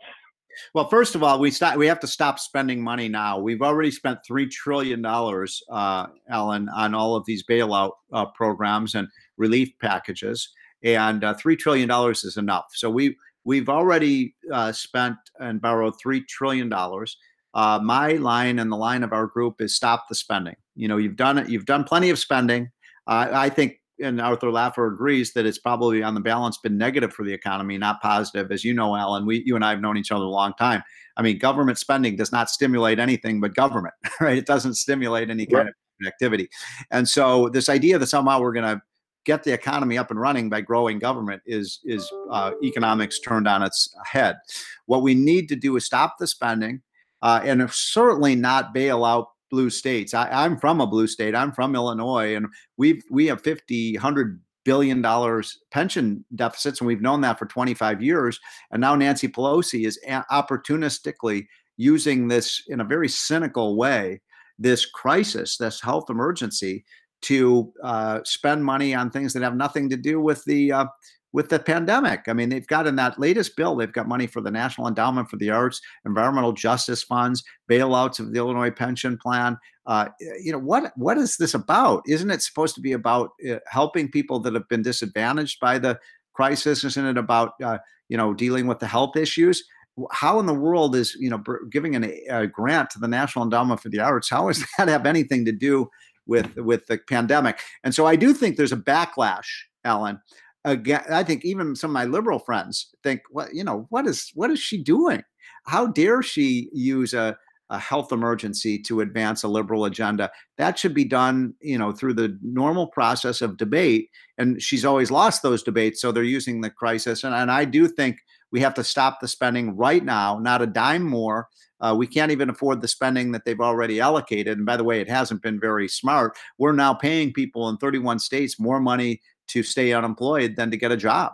Well, 0.73 0.87
first 0.87 1.15
of 1.15 1.23
all, 1.23 1.39
we 1.39 1.51
stop. 1.51 1.77
We 1.77 1.87
have 1.87 1.99
to 2.01 2.07
stop 2.07 2.39
spending 2.39 2.81
money 2.81 3.07
now. 3.07 3.39
We've 3.39 3.61
already 3.61 3.91
spent 3.91 4.19
three 4.25 4.47
trillion 4.47 5.01
dollars, 5.01 5.61
uh, 5.69 6.07
Alan, 6.29 6.69
on 6.69 6.93
all 6.93 7.15
of 7.15 7.25
these 7.25 7.43
bailout 7.43 7.91
uh, 8.11 8.25
programs 8.27 8.95
and 8.95 9.07
relief 9.37 9.77
packages, 9.79 10.49
and 10.83 11.23
uh, 11.23 11.33
three 11.33 11.55
trillion 11.55 11.87
dollars 11.87 12.23
is 12.23 12.37
enough. 12.37 12.65
So 12.73 12.89
we 12.89 13.17
we've 13.43 13.69
already 13.69 14.35
uh, 14.51 14.71
spent 14.71 15.17
and 15.39 15.61
borrowed 15.61 15.93
three 16.01 16.23
trillion 16.25 16.69
dollars. 16.69 17.17
Uh, 17.53 17.79
my 17.83 18.13
line 18.13 18.59
and 18.59 18.71
the 18.71 18.77
line 18.77 19.03
of 19.03 19.13
our 19.13 19.27
group 19.27 19.61
is 19.61 19.75
stop 19.75 20.07
the 20.09 20.15
spending. 20.15 20.55
You 20.75 20.87
know, 20.87 20.97
you've 20.97 21.15
done 21.15 21.37
it. 21.37 21.49
You've 21.49 21.65
done 21.65 21.83
plenty 21.83 22.09
of 22.09 22.17
spending. 22.17 22.71
I 23.05 23.49
think 23.49 23.81
and 24.01 24.19
Arthur 24.19 24.47
Laffer 24.47 24.91
agrees 24.91 25.33
that 25.33 25.45
it's 25.45 25.59
probably 25.59 26.03
on 26.03 26.13
the 26.13 26.21
balance 26.21 26.57
been 26.57 26.77
negative 26.77 27.13
for 27.13 27.23
the 27.23 27.33
economy, 27.33 27.77
not 27.77 28.01
positive. 28.01 28.51
As 28.51 28.63
you 28.63 28.73
know, 28.73 28.95
Alan, 28.95 29.25
we 29.25 29.43
you 29.45 29.55
and 29.55 29.63
I 29.63 29.69
have 29.71 29.81
known 29.81 29.97
each 29.97 30.11
other 30.11 30.23
a 30.23 30.29
long 30.29 30.53
time. 30.57 30.83
I 31.17 31.21
mean, 31.21 31.37
government 31.37 31.77
spending 31.77 32.15
does 32.15 32.31
not 32.31 32.49
stimulate 32.49 32.99
anything 32.99 33.39
but 33.39 33.53
government, 33.55 33.93
right? 34.19 34.37
It 34.37 34.45
doesn't 34.45 34.75
stimulate 34.75 35.29
any 35.29 35.45
kind 35.45 35.69
of 35.69 35.75
activity. 36.07 36.49
And 36.91 37.07
so 37.07 37.49
this 37.49 37.69
idea 37.69 37.99
that 37.99 38.07
somehow 38.07 38.41
we're 38.41 38.53
going 38.53 38.75
to 38.77 38.81
get 39.25 39.43
the 39.43 39.53
economy 39.53 39.97
up 39.97 40.11
and 40.11 40.19
running 40.19 40.49
by 40.49 40.61
growing 40.61 40.99
government 40.99 41.41
is 41.45 41.79
is 41.85 42.11
uh, 42.31 42.51
economics 42.63 43.19
turned 43.19 43.47
on 43.47 43.63
its 43.63 43.93
head. 44.05 44.37
What 44.85 45.01
we 45.01 45.13
need 45.13 45.47
to 45.49 45.55
do 45.55 45.75
is 45.75 45.85
stop 45.85 46.15
the 46.19 46.27
spending, 46.27 46.81
uh, 47.21 47.41
and 47.43 47.69
certainly 47.71 48.35
not 48.35 48.73
bail 48.73 49.05
out 49.05 49.27
blue 49.53 49.69
states. 49.69 50.15
I, 50.15 50.45
am 50.45 50.57
from 50.57 50.81
a 50.81 50.87
blue 50.87 51.05
state. 51.05 51.35
I'm 51.35 51.51
from 51.51 51.75
Illinois, 51.75 52.35
and 52.35 52.47
we've 52.77 53.03
we 53.11 53.27
have 53.27 53.43
50, 53.43 53.93
100 53.93 54.41
billion 54.65 54.99
dollars 54.99 55.59
pension 55.69 56.25
deficits, 56.33 56.81
and 56.81 56.87
we've 56.87 57.03
known 57.03 57.21
that 57.21 57.37
for 57.37 57.45
25 57.45 58.01
years. 58.01 58.39
And 58.71 58.81
now 58.81 58.95
Nancy 58.95 59.27
Pelosi 59.27 59.85
is 59.85 59.99
opportunistically 60.09 61.45
using 61.77 62.27
this 62.27 62.63
in 62.67 62.79
a 62.79 62.83
very 62.83 63.07
cynical 63.07 63.77
way, 63.77 64.21
this 64.57 64.87
crisis, 64.87 65.57
this 65.57 65.79
health 65.79 66.09
emergency, 66.09 66.83
to 67.21 67.71
uh, 67.83 68.21
spend 68.25 68.65
money 68.65 68.95
on 68.95 69.11
things 69.11 69.33
that 69.33 69.43
have 69.43 69.55
nothing 69.55 69.87
to 69.91 69.97
do 69.97 70.19
with 70.19 70.43
the 70.45 70.71
uh, 70.71 70.85
with 71.33 71.49
the 71.49 71.59
pandemic. 71.59 72.21
I 72.27 72.33
mean, 72.33 72.49
they've 72.49 72.67
got 72.67 72.87
in 72.87 72.95
that 72.97 73.19
latest 73.19 73.57
bill, 73.57 73.75
they've 73.75 73.91
got 73.91 74.07
money 74.07 74.27
for 74.27 74.39
the 74.39 74.51
National 74.51 74.87
Endowment 74.87 75.29
for 75.29 75.37
the 75.37 75.49
Arts, 75.49 75.81
environmental 76.05 76.53
justice 76.53 77.03
funds, 77.03 77.43
bailouts 77.69 78.19
of 78.19 78.31
the 78.31 78.37
Illinois 78.37 78.69
pension 78.69 79.17
plan. 79.17 79.57
Uh, 79.85 80.09
you 80.41 80.51
know, 80.51 80.59
what 80.59 80.93
what 80.95 81.17
is 81.17 81.35
this 81.37 81.53
about? 81.53 82.03
Isn't 82.07 82.31
it 82.31 82.41
supposed 82.41 82.75
to 82.75 82.81
be 82.81 82.93
about 82.93 83.31
uh, 83.49 83.57
helping 83.67 84.09
people 84.09 84.39
that 84.41 84.53
have 84.53 84.69
been 84.69 84.83
disadvantaged 84.83 85.59
by 85.59 85.79
the 85.79 85.99
crisis? 86.33 86.83
Isn't 86.83 87.05
it 87.05 87.17
about 87.17 87.53
uh, 87.61 87.79
you 88.07 88.15
know 88.15 88.33
dealing 88.33 88.67
with 88.67 88.79
the 88.79 88.87
health 88.87 89.17
issues? 89.17 89.63
How 90.11 90.39
in 90.39 90.45
the 90.45 90.53
world 90.53 90.95
is 90.95 91.17
you 91.19 91.29
know 91.29 91.43
giving 91.69 91.95
an, 91.95 92.13
a 92.29 92.47
grant 92.47 92.91
to 92.91 92.99
the 92.99 93.07
National 93.07 93.43
Endowment 93.43 93.81
for 93.81 93.89
the 93.89 93.99
Arts? 93.99 94.29
How 94.29 94.47
does 94.47 94.63
that 94.77 94.87
have 94.87 95.05
anything 95.05 95.45
to 95.45 95.51
do 95.51 95.89
with 96.27 96.55
with 96.55 96.85
the 96.85 96.99
pandemic? 97.09 97.59
And 97.83 97.93
so 97.93 98.05
I 98.05 98.15
do 98.15 98.33
think 98.33 98.55
there's 98.55 98.71
a 98.71 98.77
backlash, 98.77 99.47
Alan, 99.83 100.21
again, 100.65 101.03
I 101.09 101.23
think 101.23 101.43
even 101.45 101.75
some 101.75 101.91
of 101.91 101.93
my 101.93 102.05
liberal 102.05 102.39
friends 102.39 102.93
think, 103.03 103.21
well, 103.31 103.47
you 103.51 103.63
know, 103.63 103.87
what 103.89 104.07
is 104.07 104.31
what 104.33 104.51
is 104.51 104.59
she 104.59 104.81
doing? 104.81 105.23
How 105.65 105.87
dare 105.87 106.21
she 106.21 106.69
use 106.73 107.13
a, 107.13 107.37
a 107.69 107.79
health 107.79 108.11
emergency 108.11 108.81
to 108.83 109.01
advance 109.01 109.43
a 109.43 109.47
liberal 109.47 109.85
agenda? 109.85 110.31
That 110.57 110.77
should 110.77 110.93
be 110.93 111.05
done, 111.05 111.53
you 111.61 111.77
know, 111.77 111.91
through 111.91 112.15
the 112.15 112.37
normal 112.41 112.87
process 112.87 113.41
of 113.41 113.57
debate. 113.57 114.09
And 114.37 114.61
she's 114.61 114.85
always 114.85 115.11
lost 115.11 115.41
those 115.41 115.63
debates, 115.63 116.01
so 116.01 116.11
they're 116.11 116.23
using 116.23 116.61
the 116.61 116.69
crisis. 116.69 117.23
And, 117.23 117.35
and 117.35 117.51
I 117.51 117.65
do 117.65 117.87
think 117.87 118.17
we 118.51 118.61
have 118.61 118.73
to 118.75 118.83
stop 118.83 119.19
the 119.19 119.27
spending 119.27 119.75
right 119.75 120.03
now, 120.03 120.39
not 120.39 120.61
a 120.61 120.67
dime 120.67 121.03
more. 121.03 121.47
Uh, 121.81 121.93
we 121.93 122.07
can't 122.07 122.31
even 122.31 122.49
afford 122.49 122.81
the 122.81 122.87
spending 122.87 123.31
that 123.33 123.43
they've 123.43 123.59
already 123.59 123.99
allocated. 123.99 124.57
And 124.57 124.65
by 124.65 124.77
the 124.77 124.85
way, 124.85 125.01
it 125.01 125.09
hasn't 125.09 125.41
been 125.41 125.59
very 125.59 125.89
smart. 125.89 126.37
We're 126.57 126.71
now 126.71 126.93
paying 126.93 127.33
people 127.33 127.67
in 127.67 127.75
31 127.77 128.19
states 128.19 128.57
more 128.57 128.79
money 128.79 129.19
to 129.49 129.63
stay 129.63 129.93
unemployed 129.93 130.55
than 130.55 130.71
to 130.71 130.77
get 130.77 130.91
a 130.91 130.97
job. 130.97 131.33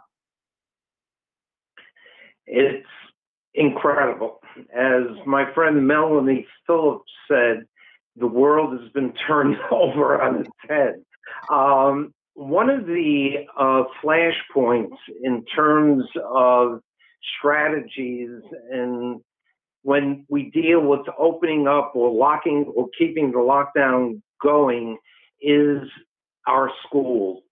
It's 2.45 2.87
incredible. 3.53 4.39
As 4.75 5.03
my 5.25 5.51
friend 5.53 5.87
Melanie 5.87 6.47
Phillips 6.65 7.11
said, 7.29 7.65
the 8.15 8.27
world 8.27 8.79
has 8.79 8.91
been 8.91 9.13
turned 9.27 9.57
over 9.71 10.21
on 10.21 10.41
its 10.41 10.49
head. 10.67 10.95
Um, 11.51 12.13
one 12.33 12.69
of 12.69 12.85
the 12.85 13.45
uh, 13.57 13.83
flashpoints 14.03 14.97
in 15.23 15.43
terms 15.55 16.05
of 16.25 16.79
strategies 17.37 18.41
and 18.71 19.21
when 19.83 20.25
we 20.29 20.49
deal 20.51 20.81
with 20.81 21.01
opening 21.17 21.67
up 21.67 21.91
or 21.95 22.11
locking 22.11 22.71
or 22.75 22.87
keeping 22.97 23.31
the 23.31 23.37
lockdown 23.37 24.21
going 24.41 24.97
is 25.41 25.81
our 26.47 26.69
schools. 26.85 27.43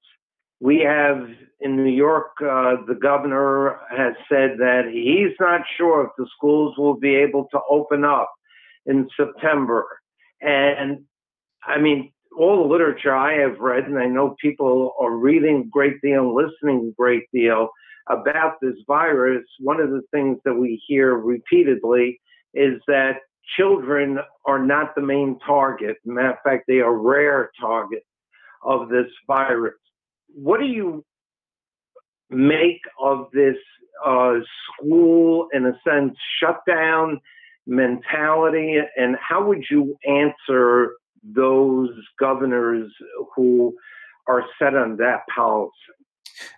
We 0.59 0.79
have 0.79 1.27
in 1.59 1.75
New 1.75 1.91
York, 1.91 2.31
uh, 2.41 2.77
the 2.87 2.97
governor 2.99 3.79
has 3.89 4.13
said 4.29 4.57
that 4.59 4.89
he's 4.91 5.35
not 5.39 5.61
sure 5.77 6.05
if 6.05 6.11
the 6.17 6.27
schools 6.35 6.75
will 6.77 6.95
be 6.95 7.15
able 7.15 7.47
to 7.51 7.59
open 7.69 8.03
up 8.03 8.31
in 8.85 9.07
September. 9.17 9.85
And 10.41 11.03
I 11.65 11.79
mean, 11.79 12.11
all 12.37 12.63
the 12.63 12.69
literature 12.69 13.15
I 13.15 13.33
have 13.39 13.59
read, 13.59 13.85
and 13.85 13.97
I 13.97 14.05
know 14.05 14.35
people 14.39 14.93
are 14.99 15.15
reading 15.15 15.61
a 15.61 15.69
great 15.69 15.99
deal, 16.01 16.35
listening 16.35 16.89
a 16.91 17.01
great 17.01 17.23
deal 17.33 17.69
about 18.07 18.53
this 18.61 18.75
virus. 18.87 19.43
One 19.59 19.81
of 19.81 19.89
the 19.89 20.03
things 20.11 20.37
that 20.45 20.53
we 20.53 20.81
hear 20.87 21.15
repeatedly 21.15 22.19
is 22.53 22.79
that 22.87 23.17
children 23.57 24.19
are 24.45 24.63
not 24.63 24.93
the 24.95 25.01
main 25.01 25.39
target. 25.45 25.97
Matter 26.05 26.31
of 26.31 26.37
fact, 26.43 26.65
they 26.67 26.79
are 26.79 26.95
rare 26.95 27.51
targets 27.59 28.05
of 28.63 28.89
this 28.89 29.07
virus 29.25 29.75
what 30.37 30.59
do 30.59 30.67
you 30.67 31.03
make 32.29 32.81
of 33.01 33.27
this 33.33 33.55
uh, 34.05 34.35
school, 34.73 35.47
in 35.53 35.65
a 35.65 35.73
sense, 35.87 36.15
shutdown 36.39 37.19
mentality, 37.65 38.77
and 38.95 39.15
how 39.19 39.45
would 39.45 39.63
you 39.69 39.95
answer 40.07 40.91
those 41.23 41.89
governors 42.19 42.91
who 43.35 43.75
are 44.27 44.43
set 44.59 44.75
on 44.75 44.97
that 44.97 45.21
policy? 45.35 45.71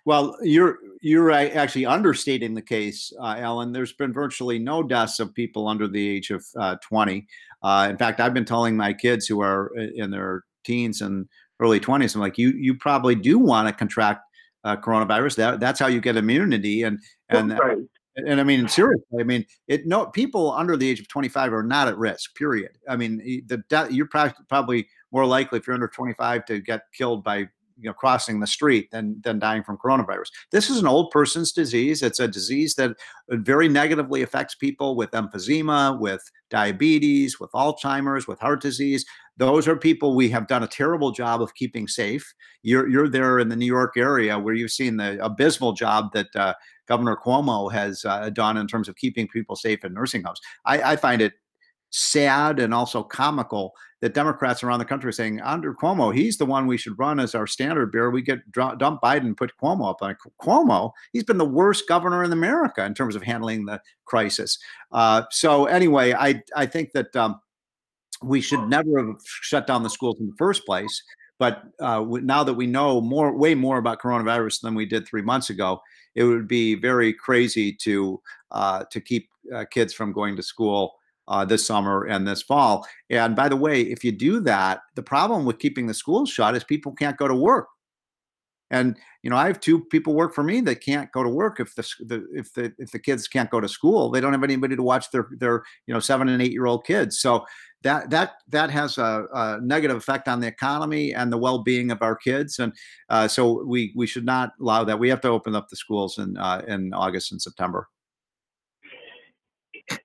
Well, 0.03 0.37
you're 0.41 0.79
you're 1.01 1.31
actually 1.31 1.85
understating 1.85 2.53
the 2.53 2.61
case, 2.61 3.13
uh, 3.17 3.35
Alan. 3.37 3.71
There's 3.71 3.93
been 3.93 4.11
virtually 4.11 4.59
no 4.59 4.83
deaths 4.83 5.21
of 5.21 5.33
people 5.33 5.69
under 5.69 5.87
the 5.87 6.05
age 6.05 6.31
of 6.31 6.43
uh, 6.59 6.75
20. 6.83 7.25
Uh, 7.63 7.87
in 7.89 7.97
fact, 7.97 8.19
I've 8.19 8.33
been 8.33 8.43
telling 8.43 8.75
my 8.75 8.91
kids 8.91 9.25
who 9.25 9.39
are 9.41 9.71
in 9.95 10.11
their 10.11 10.43
teens 10.65 10.99
and 10.99 11.29
early 11.59 11.79
20s. 11.79 12.15
I'm 12.15 12.21
like, 12.21 12.37
you 12.37 12.51
you 12.51 12.75
probably 12.75 13.15
do 13.15 13.37
want 13.37 13.67
to 13.67 13.73
contract 13.73 14.21
uh, 14.63 14.75
coronavirus. 14.77 15.35
That 15.35 15.59
that's 15.59 15.79
how 15.79 15.87
you 15.87 16.01
get 16.01 16.17
immunity. 16.17 16.83
And 16.83 16.99
and 17.29 17.57
right. 17.57 17.77
and 18.15 18.39
I 18.39 18.43
mean, 18.43 18.67
seriously, 18.67 19.19
I 19.19 19.23
mean, 19.23 19.45
it 19.67 19.85
no 19.85 20.07
people 20.07 20.51
under 20.51 20.77
the 20.77 20.89
age 20.89 20.99
of 20.99 21.07
25 21.07 21.53
are 21.53 21.63
not 21.63 21.87
at 21.87 21.97
risk. 21.97 22.35
Period. 22.35 22.77
I 22.87 22.95
mean, 22.95 23.17
the 23.47 23.87
you're 23.91 24.07
probably 24.07 24.87
more 25.11 25.25
likely 25.25 25.59
if 25.59 25.67
you're 25.67 25.73
under 25.73 25.87
25 25.87 26.45
to 26.45 26.59
get 26.59 26.81
killed 26.93 27.23
by 27.23 27.47
you 27.79 27.89
know 27.89 27.93
crossing 27.93 28.39
the 28.39 28.47
street 28.47 28.91
than 28.91 29.19
than 29.23 29.39
dying 29.39 29.63
from 29.63 29.77
coronavirus. 29.77 30.29
This 30.51 30.69
is 30.69 30.79
an 30.79 30.87
old 30.87 31.11
person's 31.11 31.51
disease. 31.51 32.03
It's 32.03 32.19
a 32.19 32.27
disease 32.27 32.75
that 32.75 32.95
very 33.29 33.69
negatively 33.69 34.21
affects 34.21 34.55
people 34.55 34.95
with 34.95 35.11
emphysema, 35.11 35.99
with 35.99 36.21
diabetes, 36.49 37.39
with 37.39 37.51
Alzheimer's, 37.51 38.27
with 38.27 38.39
heart 38.39 38.61
disease. 38.61 39.05
Those 39.39 39.69
are 39.69 39.75
people 39.77 40.15
we 40.15 40.29
have 40.29 40.47
done 40.47 40.63
a 40.63 40.67
terrible 40.67 41.11
job 41.11 41.41
of 41.41 41.55
keeping 41.55 41.87
safe. 41.87 42.33
You're 42.61 42.89
you're 42.89 43.07
there 43.07 43.39
in 43.39 43.47
the 43.47 43.55
New 43.55 43.65
York 43.65 43.95
area 43.95 44.37
where 44.37 44.53
you've 44.53 44.71
seen 44.71 44.97
the 44.97 45.17
abysmal 45.23 45.71
job 45.71 46.11
that 46.13 46.27
uh, 46.35 46.53
Governor 46.89 47.15
Cuomo 47.15 47.71
has 47.71 48.03
uh, 48.03 48.29
done 48.31 48.57
in 48.57 48.67
terms 48.67 48.89
of 48.89 48.97
keeping 48.97 49.29
people 49.29 49.55
safe 49.55 49.85
in 49.85 49.93
nursing 49.93 50.23
homes. 50.23 50.41
I, 50.65 50.81
I 50.91 50.95
find 50.97 51.21
it 51.21 51.33
sad 51.91 52.59
and 52.59 52.73
also 52.73 53.01
comical 53.01 53.73
that 54.01 54.13
Democrats 54.13 54.61
around 54.61 54.79
the 54.79 54.85
country 54.85 55.07
are 55.09 55.13
saying 55.13 55.39
under 55.41 55.73
Cuomo, 55.73 56.13
he's 56.13 56.37
the 56.37 56.45
one 56.45 56.67
we 56.67 56.77
should 56.77 56.99
run 56.99 57.19
as 57.19 57.33
our 57.33 57.47
standard 57.47 57.93
bearer. 57.93 58.11
We 58.11 58.21
get 58.21 58.39
dump 58.51 59.01
Biden, 59.01 59.37
put 59.37 59.53
Cuomo 59.61 59.89
up 59.89 60.01
on 60.01 60.17
Cuomo. 60.41 60.91
He's 61.13 61.23
been 61.23 61.37
the 61.37 61.45
worst 61.45 61.87
governor 61.87 62.25
in 62.25 62.31
America 62.33 62.85
in 62.85 62.93
terms 62.93 63.15
of 63.15 63.23
handling 63.23 63.65
the 63.65 63.81
crisis. 64.03 64.57
Uh, 64.91 65.23
so 65.31 65.65
anyway, 65.65 66.13
I 66.13 66.41
I 66.55 66.65
think 66.65 66.91
that 66.91 67.15
um, 67.15 67.39
we 68.21 68.41
should 68.41 68.67
never 68.67 68.97
have 68.97 69.15
shut 69.25 69.67
down 69.67 69.83
the 69.83 69.89
schools 69.89 70.19
in 70.19 70.27
the 70.27 70.35
first 70.37 70.65
place. 70.65 71.03
But 71.37 71.63
uh, 71.79 72.03
now 72.21 72.43
that 72.43 72.53
we 72.53 72.67
know 72.67 72.99
more, 72.99 73.35
way 73.35 73.55
more 73.55 73.77
about 73.77 74.01
coronavirus 74.01 74.61
than 74.61 74.75
we 74.75 74.85
did 74.85 75.07
three 75.07 75.21
months 75.21 75.49
ago, 75.49 75.79
it 76.15 76.23
would 76.23 76.47
be 76.47 76.75
very 76.75 77.13
crazy 77.13 77.71
to 77.81 78.21
uh, 78.51 78.83
to 78.91 78.99
keep 78.99 79.29
uh, 79.55 79.63
kids 79.71 79.93
from 79.93 80.11
going 80.11 80.35
to 80.35 80.43
school 80.43 80.95
uh, 81.29 81.45
this 81.45 81.65
summer 81.65 82.05
and 82.05 82.27
this 82.27 82.41
fall. 82.41 82.85
And 83.09 83.35
by 83.35 83.47
the 83.47 83.55
way, 83.55 83.81
if 83.81 84.03
you 84.03 84.11
do 84.11 84.41
that, 84.41 84.81
the 84.95 85.03
problem 85.03 85.45
with 85.45 85.59
keeping 85.59 85.87
the 85.87 85.93
schools 85.93 86.29
shut 86.29 86.55
is 86.55 86.63
people 86.63 86.91
can't 86.93 87.17
go 87.17 87.27
to 87.27 87.35
work. 87.35 87.67
And 88.71 88.97
you 89.23 89.29
know, 89.29 89.35
I 89.35 89.47
have 89.47 89.59
two 89.59 89.81
people 89.85 90.13
work 90.13 90.33
for 90.33 90.43
me 90.43 90.61
that 90.61 90.81
can't 90.81 91.11
go 91.11 91.23
to 91.23 91.29
work 91.29 91.59
if 91.59 91.75
the, 91.75 91.87
the 92.05 92.27
if 92.33 92.53
the 92.53 92.73
if 92.77 92.91
the 92.91 92.99
kids 92.99 93.27
can't 93.27 93.49
go 93.49 93.59
to 93.59 93.67
school. 93.67 94.09
They 94.09 94.21
don't 94.21 94.33
have 94.33 94.43
anybody 94.43 94.75
to 94.75 94.83
watch 94.83 95.11
their 95.11 95.27
their 95.37 95.63
you 95.87 95.93
know 95.93 95.99
seven 95.99 96.29
and 96.29 96.41
eight 96.41 96.51
year 96.51 96.65
old 96.65 96.85
kids. 96.85 97.19
So 97.19 97.45
that 97.83 98.09
that 98.09 98.33
that 98.49 98.69
has 98.69 98.97
a, 98.97 99.25
a, 99.33 99.59
negative 99.61 99.97
effect 99.97 100.27
on 100.27 100.39
the 100.39 100.47
economy 100.47 101.13
and 101.13 101.31
the 101.31 101.37
well 101.37 101.59
being 101.59 101.91
of 101.91 102.01
our 102.01 102.15
kids. 102.15 102.59
And 102.59 102.73
uh, 103.09 103.27
so 103.27 103.63
we 103.65 103.93
we 103.95 104.07
should 104.07 104.25
not 104.25 104.51
allow 104.61 104.83
that. 104.83 104.99
We 104.99 105.09
have 105.09 105.21
to 105.21 105.29
open 105.29 105.55
up 105.55 105.69
the 105.69 105.75
schools 105.75 106.17
in 106.17 106.37
uh, 106.37 106.63
in 106.67 106.93
August 106.93 107.31
and 107.31 107.41
September. 107.41 107.87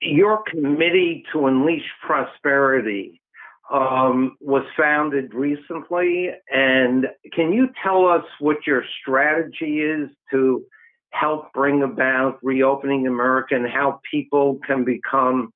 Your 0.01 0.43
committee 0.49 1.23
to 1.31 1.45
unleash 1.45 1.85
prosperity 2.05 3.21
um, 3.71 4.37
was 4.41 4.63
founded 4.77 5.33
recently. 5.33 6.29
And 6.51 7.07
can 7.33 7.51
you 7.51 7.69
tell 7.83 8.07
us 8.07 8.23
what 8.39 8.57
your 8.67 8.83
strategy 9.01 9.81
is 9.81 10.09
to 10.31 10.63
help 11.11 11.51
bring 11.53 11.81
about 11.81 12.37
reopening 12.43 13.07
America 13.07 13.55
and 13.55 13.67
how 13.67 13.99
people 14.11 14.59
can 14.65 14.83
become 14.83 15.51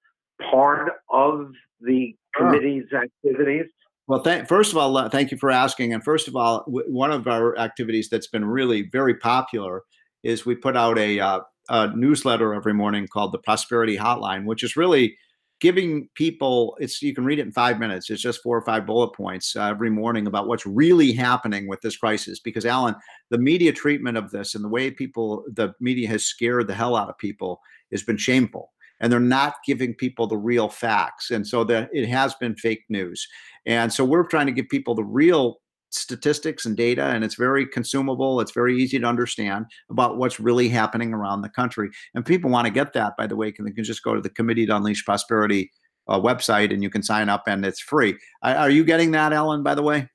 part 0.49 0.91
of 1.11 1.51
the 1.81 2.15
committee's 2.35 2.85
activities? 2.93 3.65
Well, 4.07 4.23
th- 4.23 4.47
first 4.47 4.71
of 4.71 4.77
all, 4.77 5.09
thank 5.09 5.31
you 5.31 5.37
for 5.37 5.51
asking. 5.51 5.93
And 5.93 6.03
first 6.03 6.27
of 6.27 6.35
all, 6.35 6.63
w- 6.65 6.87
one 6.87 7.11
of 7.11 7.27
our 7.27 7.57
activities 7.59 8.09
that's 8.09 8.27
been 8.27 8.45
really 8.45 8.89
very 8.91 9.15
popular 9.15 9.83
is 10.23 10.45
we 10.45 10.55
put 10.55 10.75
out 10.75 10.97
a, 10.97 11.19
uh, 11.19 11.41
a 11.69 11.95
newsletter 11.95 12.53
every 12.53 12.73
morning 12.73 13.07
called 13.07 13.33
the 13.33 13.37
Prosperity 13.37 13.97
Hotline, 13.97 14.45
which 14.45 14.63
is 14.63 14.75
really 14.75 15.15
giving 15.59 16.07
people 16.15 16.77
it's 16.79 17.01
you 17.01 17.13
can 17.13 17.25
read 17.25 17.39
it 17.39 17.45
in 17.45 17.51
five 17.51 17.79
minutes 17.79 18.09
it's 18.09 18.21
just 18.21 18.41
four 18.41 18.57
or 18.57 18.65
five 18.65 18.85
bullet 18.85 19.13
points 19.13 19.55
uh, 19.55 19.63
every 19.63 19.89
morning 19.89 20.27
about 20.27 20.47
what's 20.47 20.65
really 20.65 21.11
happening 21.11 21.67
with 21.67 21.81
this 21.81 21.97
crisis 21.97 22.39
because 22.39 22.65
alan 22.65 22.95
the 23.29 23.37
media 23.37 23.71
treatment 23.71 24.17
of 24.17 24.31
this 24.31 24.55
and 24.55 24.63
the 24.63 24.69
way 24.69 24.89
people 24.89 25.43
the 25.53 25.73
media 25.79 26.07
has 26.07 26.25
scared 26.25 26.67
the 26.67 26.73
hell 26.73 26.95
out 26.95 27.09
of 27.09 27.17
people 27.17 27.59
has 27.91 28.03
been 28.03 28.17
shameful 28.17 28.71
and 28.99 29.11
they're 29.11 29.19
not 29.19 29.55
giving 29.65 29.93
people 29.93 30.27
the 30.27 30.37
real 30.37 30.69
facts 30.69 31.31
and 31.31 31.47
so 31.47 31.63
that 31.63 31.89
it 31.93 32.07
has 32.07 32.33
been 32.35 32.55
fake 32.55 32.83
news. 32.89 33.27
And 33.65 33.91
so 33.91 34.03
we're 34.03 34.27
trying 34.27 34.47
to 34.47 34.51
give 34.51 34.69
people 34.69 34.95
the 34.95 35.03
real 35.03 35.59
statistics 35.91 36.65
and 36.65 36.77
data 36.77 37.03
and 37.03 37.23
it's 37.23 37.35
very 37.35 37.65
consumable 37.65 38.39
it's 38.41 38.51
very 38.51 38.81
easy 38.81 38.99
to 38.99 39.05
understand 39.05 39.65
about 39.89 40.17
what's 40.17 40.39
really 40.39 40.69
happening 40.69 41.13
around 41.13 41.41
the 41.41 41.49
country. 41.49 41.89
And 42.13 42.25
people 42.25 42.49
want 42.49 42.65
to 42.65 42.71
get 42.71 42.93
that 42.93 43.13
by 43.17 43.27
the 43.27 43.35
way 43.35 43.51
can, 43.51 43.65
they 43.65 43.71
can 43.71 43.83
just 43.83 44.03
go 44.03 44.13
to 44.15 44.21
the 44.21 44.29
committee 44.29 44.65
to 44.65 44.75
unleash 44.75 45.05
prosperity 45.05 45.71
uh, 46.07 46.19
website 46.19 46.73
and 46.73 46.83
you 46.83 46.89
can 46.89 47.03
sign 47.03 47.29
up 47.29 47.43
and 47.47 47.65
it's 47.65 47.79
free. 47.79 48.17
Are 48.43 48.69
you 48.69 48.83
getting 48.83 49.11
that 49.11 49.33
ellen 49.33 49.63
by 49.63 49.75
the 49.75 49.83
way? 49.83 50.09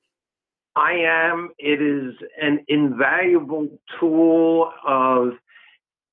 I 0.75 0.93
am. 0.93 1.49
It 1.57 1.81
is 1.81 2.15
an 2.41 2.65
invaluable 2.67 3.69
tool 3.99 4.71
of 4.85 5.29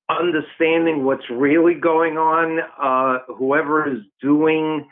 understanding 0.09 1.03
what's 1.03 1.29
really 1.29 1.73
going 1.73 2.17
on 2.17 2.59
uh, 2.81 3.33
whoever 3.33 3.91
is 3.91 4.01
doing 4.21 4.87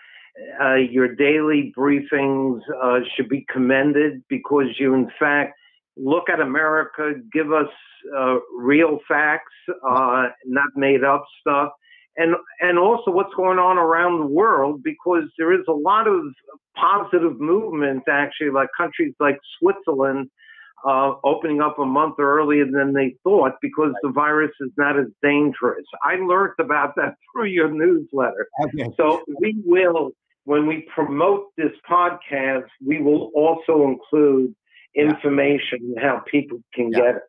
uh, 0.62 0.76
your 0.76 1.16
daily 1.16 1.74
briefings 1.78 2.60
uh, 2.82 3.00
should 3.16 3.30
be 3.30 3.46
commended 3.52 4.24
because 4.30 4.68
you, 4.80 4.94
in 4.94 5.10
fact, 5.20 5.54
look 5.98 6.30
at 6.30 6.40
America, 6.40 7.14
give 7.32 7.52
us 7.52 7.70
uh, 8.18 8.38
real 8.56 9.00
facts, 9.08 9.54
uh, 9.70 10.28
not 10.46 10.70
made 10.76 11.04
up 11.04 11.24
stuff, 11.40 11.70
and 12.18 12.36
and 12.60 12.78
also 12.78 13.12
what's 13.12 13.34
going 13.36 13.60
on 13.60 13.78
around 13.78 14.20
the 14.20 14.26
world 14.26 14.82
because 14.84 15.24
there 15.38 15.54
is 15.54 15.66
a 15.68 15.74
lot 15.74 16.08
of 16.08 16.22
positive 16.76 17.40
movement 17.40 18.04
actually, 18.10 18.50
like 18.50 18.70
countries 18.78 19.14
like 19.20 19.40
Switzerland. 19.60 20.30
Uh, 20.84 21.14
opening 21.24 21.62
up 21.62 21.78
a 21.78 21.86
month 21.86 22.16
earlier 22.18 22.66
than 22.66 22.92
they 22.92 23.16
thought 23.24 23.52
because 23.62 23.94
the 24.02 24.10
virus 24.10 24.50
is 24.62 24.72
not 24.80 24.98
as 24.98 25.06
dangerous. 25.22 25.86
I 26.04 26.16
learned 26.16 26.56
about 26.60 26.96
that 26.96 27.14
through 27.32 27.50
your 27.50 27.70
newsletter. 27.70 28.48
Okay. 28.64 28.90
So 28.98 29.22
we 29.40 29.62
will 29.64 30.10
when 30.46 30.66
we 30.66 30.88
promote 30.94 31.48
this 31.58 31.72
podcast, 31.90 32.68
we 32.86 33.02
will 33.02 33.32
also 33.36 33.84
include 33.88 34.54
information 34.96 35.94
yeah. 35.96 36.02
how 36.02 36.24
people 36.30 36.60
can 36.74 36.92
yeah. 36.92 37.00
get 37.00 37.16
it. 37.16 37.22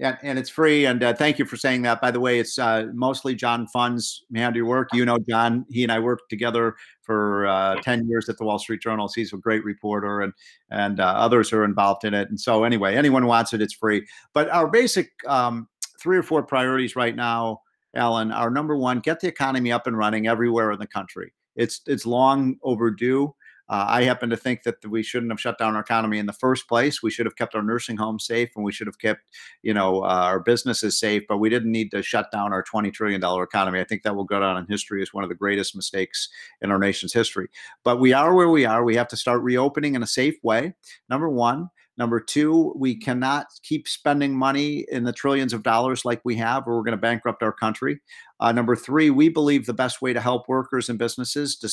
Yeah, 0.00 0.16
and 0.22 0.38
it's 0.38 0.48
free. 0.48 0.86
And 0.86 1.02
uh, 1.02 1.12
thank 1.12 1.38
you 1.38 1.44
for 1.44 1.58
saying 1.58 1.82
that. 1.82 2.00
By 2.00 2.10
the 2.10 2.20
way, 2.20 2.38
it's 2.38 2.58
uh, 2.58 2.86
mostly 2.94 3.34
John 3.34 3.66
Fund's 3.66 4.24
handiwork. 4.34 4.88
You 4.94 5.04
know, 5.04 5.18
John. 5.28 5.66
He 5.68 5.82
and 5.82 5.92
I 5.92 5.98
worked 5.98 6.30
together 6.30 6.74
for 7.02 7.46
uh, 7.46 7.76
ten 7.82 8.08
years 8.08 8.30
at 8.30 8.38
the 8.38 8.44
Wall 8.44 8.58
Street 8.58 8.80
Journal. 8.80 9.10
He's 9.14 9.34
a 9.34 9.36
great 9.36 9.62
reporter, 9.62 10.22
and 10.22 10.32
and 10.70 11.00
uh, 11.00 11.04
others 11.04 11.52
are 11.52 11.64
involved 11.64 12.06
in 12.06 12.14
it. 12.14 12.30
And 12.30 12.40
so, 12.40 12.64
anyway, 12.64 12.94
anyone 12.94 13.26
wants 13.26 13.52
it, 13.52 13.60
it's 13.60 13.74
free. 13.74 14.06
But 14.32 14.48
our 14.48 14.68
basic 14.68 15.10
um, 15.26 15.68
three 16.00 16.16
or 16.16 16.22
four 16.22 16.44
priorities 16.44 16.96
right 16.96 17.14
now, 17.14 17.60
Alan, 17.94 18.32
are 18.32 18.48
number 18.48 18.78
one: 18.78 19.00
get 19.00 19.20
the 19.20 19.28
economy 19.28 19.70
up 19.70 19.86
and 19.86 19.98
running 19.98 20.26
everywhere 20.26 20.72
in 20.72 20.78
the 20.78 20.86
country. 20.86 21.34
It's 21.60 21.80
it's 21.86 22.06
long 22.06 22.56
overdue. 22.62 23.34
Uh, 23.68 23.86
I 23.86 24.02
happen 24.02 24.30
to 24.30 24.36
think 24.36 24.64
that 24.64 24.84
we 24.84 25.00
shouldn't 25.04 25.30
have 25.30 25.40
shut 25.40 25.56
down 25.56 25.76
our 25.76 25.80
economy 25.80 26.18
in 26.18 26.26
the 26.26 26.32
first 26.32 26.68
place. 26.68 27.04
We 27.04 27.10
should 27.12 27.26
have 27.26 27.36
kept 27.36 27.54
our 27.54 27.62
nursing 27.62 27.98
homes 27.98 28.26
safe, 28.26 28.50
and 28.56 28.64
we 28.64 28.72
should 28.72 28.88
have 28.88 28.98
kept, 28.98 29.20
you 29.62 29.72
know, 29.72 30.02
uh, 30.02 30.26
our 30.30 30.40
businesses 30.40 30.98
safe. 30.98 31.22
But 31.28 31.38
we 31.38 31.50
didn't 31.50 31.70
need 31.70 31.92
to 31.92 32.02
shut 32.02 32.32
down 32.32 32.52
our 32.52 32.64
twenty 32.64 32.90
trillion 32.90 33.20
dollar 33.20 33.44
economy. 33.44 33.78
I 33.78 33.84
think 33.84 34.02
that 34.02 34.16
will 34.16 34.24
go 34.24 34.40
down 34.40 34.56
in 34.56 34.66
history 34.66 35.02
as 35.02 35.14
one 35.14 35.22
of 35.22 35.30
the 35.30 35.36
greatest 35.36 35.76
mistakes 35.76 36.28
in 36.60 36.72
our 36.72 36.80
nation's 36.80 37.12
history. 37.12 37.48
But 37.84 38.00
we 38.00 38.12
are 38.12 38.34
where 38.34 38.50
we 38.50 38.64
are. 38.64 38.82
We 38.82 38.96
have 38.96 39.08
to 39.08 39.16
start 39.16 39.40
reopening 39.42 39.94
in 39.94 40.02
a 40.02 40.06
safe 40.20 40.38
way. 40.42 40.74
Number 41.08 41.28
one. 41.28 41.70
Number 42.00 42.18
two, 42.18 42.72
we 42.76 42.96
cannot 42.96 43.48
keep 43.62 43.86
spending 43.86 44.34
money 44.34 44.86
in 44.90 45.04
the 45.04 45.12
trillions 45.12 45.52
of 45.52 45.62
dollars 45.62 46.06
like 46.06 46.22
we 46.24 46.34
have, 46.36 46.66
or 46.66 46.74
we're 46.74 46.82
going 46.82 46.96
to 46.96 46.96
bankrupt 46.96 47.42
our 47.42 47.52
country. 47.52 48.00
Uh, 48.40 48.52
number 48.52 48.74
three, 48.74 49.10
we 49.10 49.28
believe 49.28 49.66
the 49.66 49.74
best 49.74 50.00
way 50.00 50.14
to 50.14 50.20
help 50.20 50.48
workers 50.48 50.88
and 50.88 50.98
businesses 50.98 51.56
to, 51.56 51.66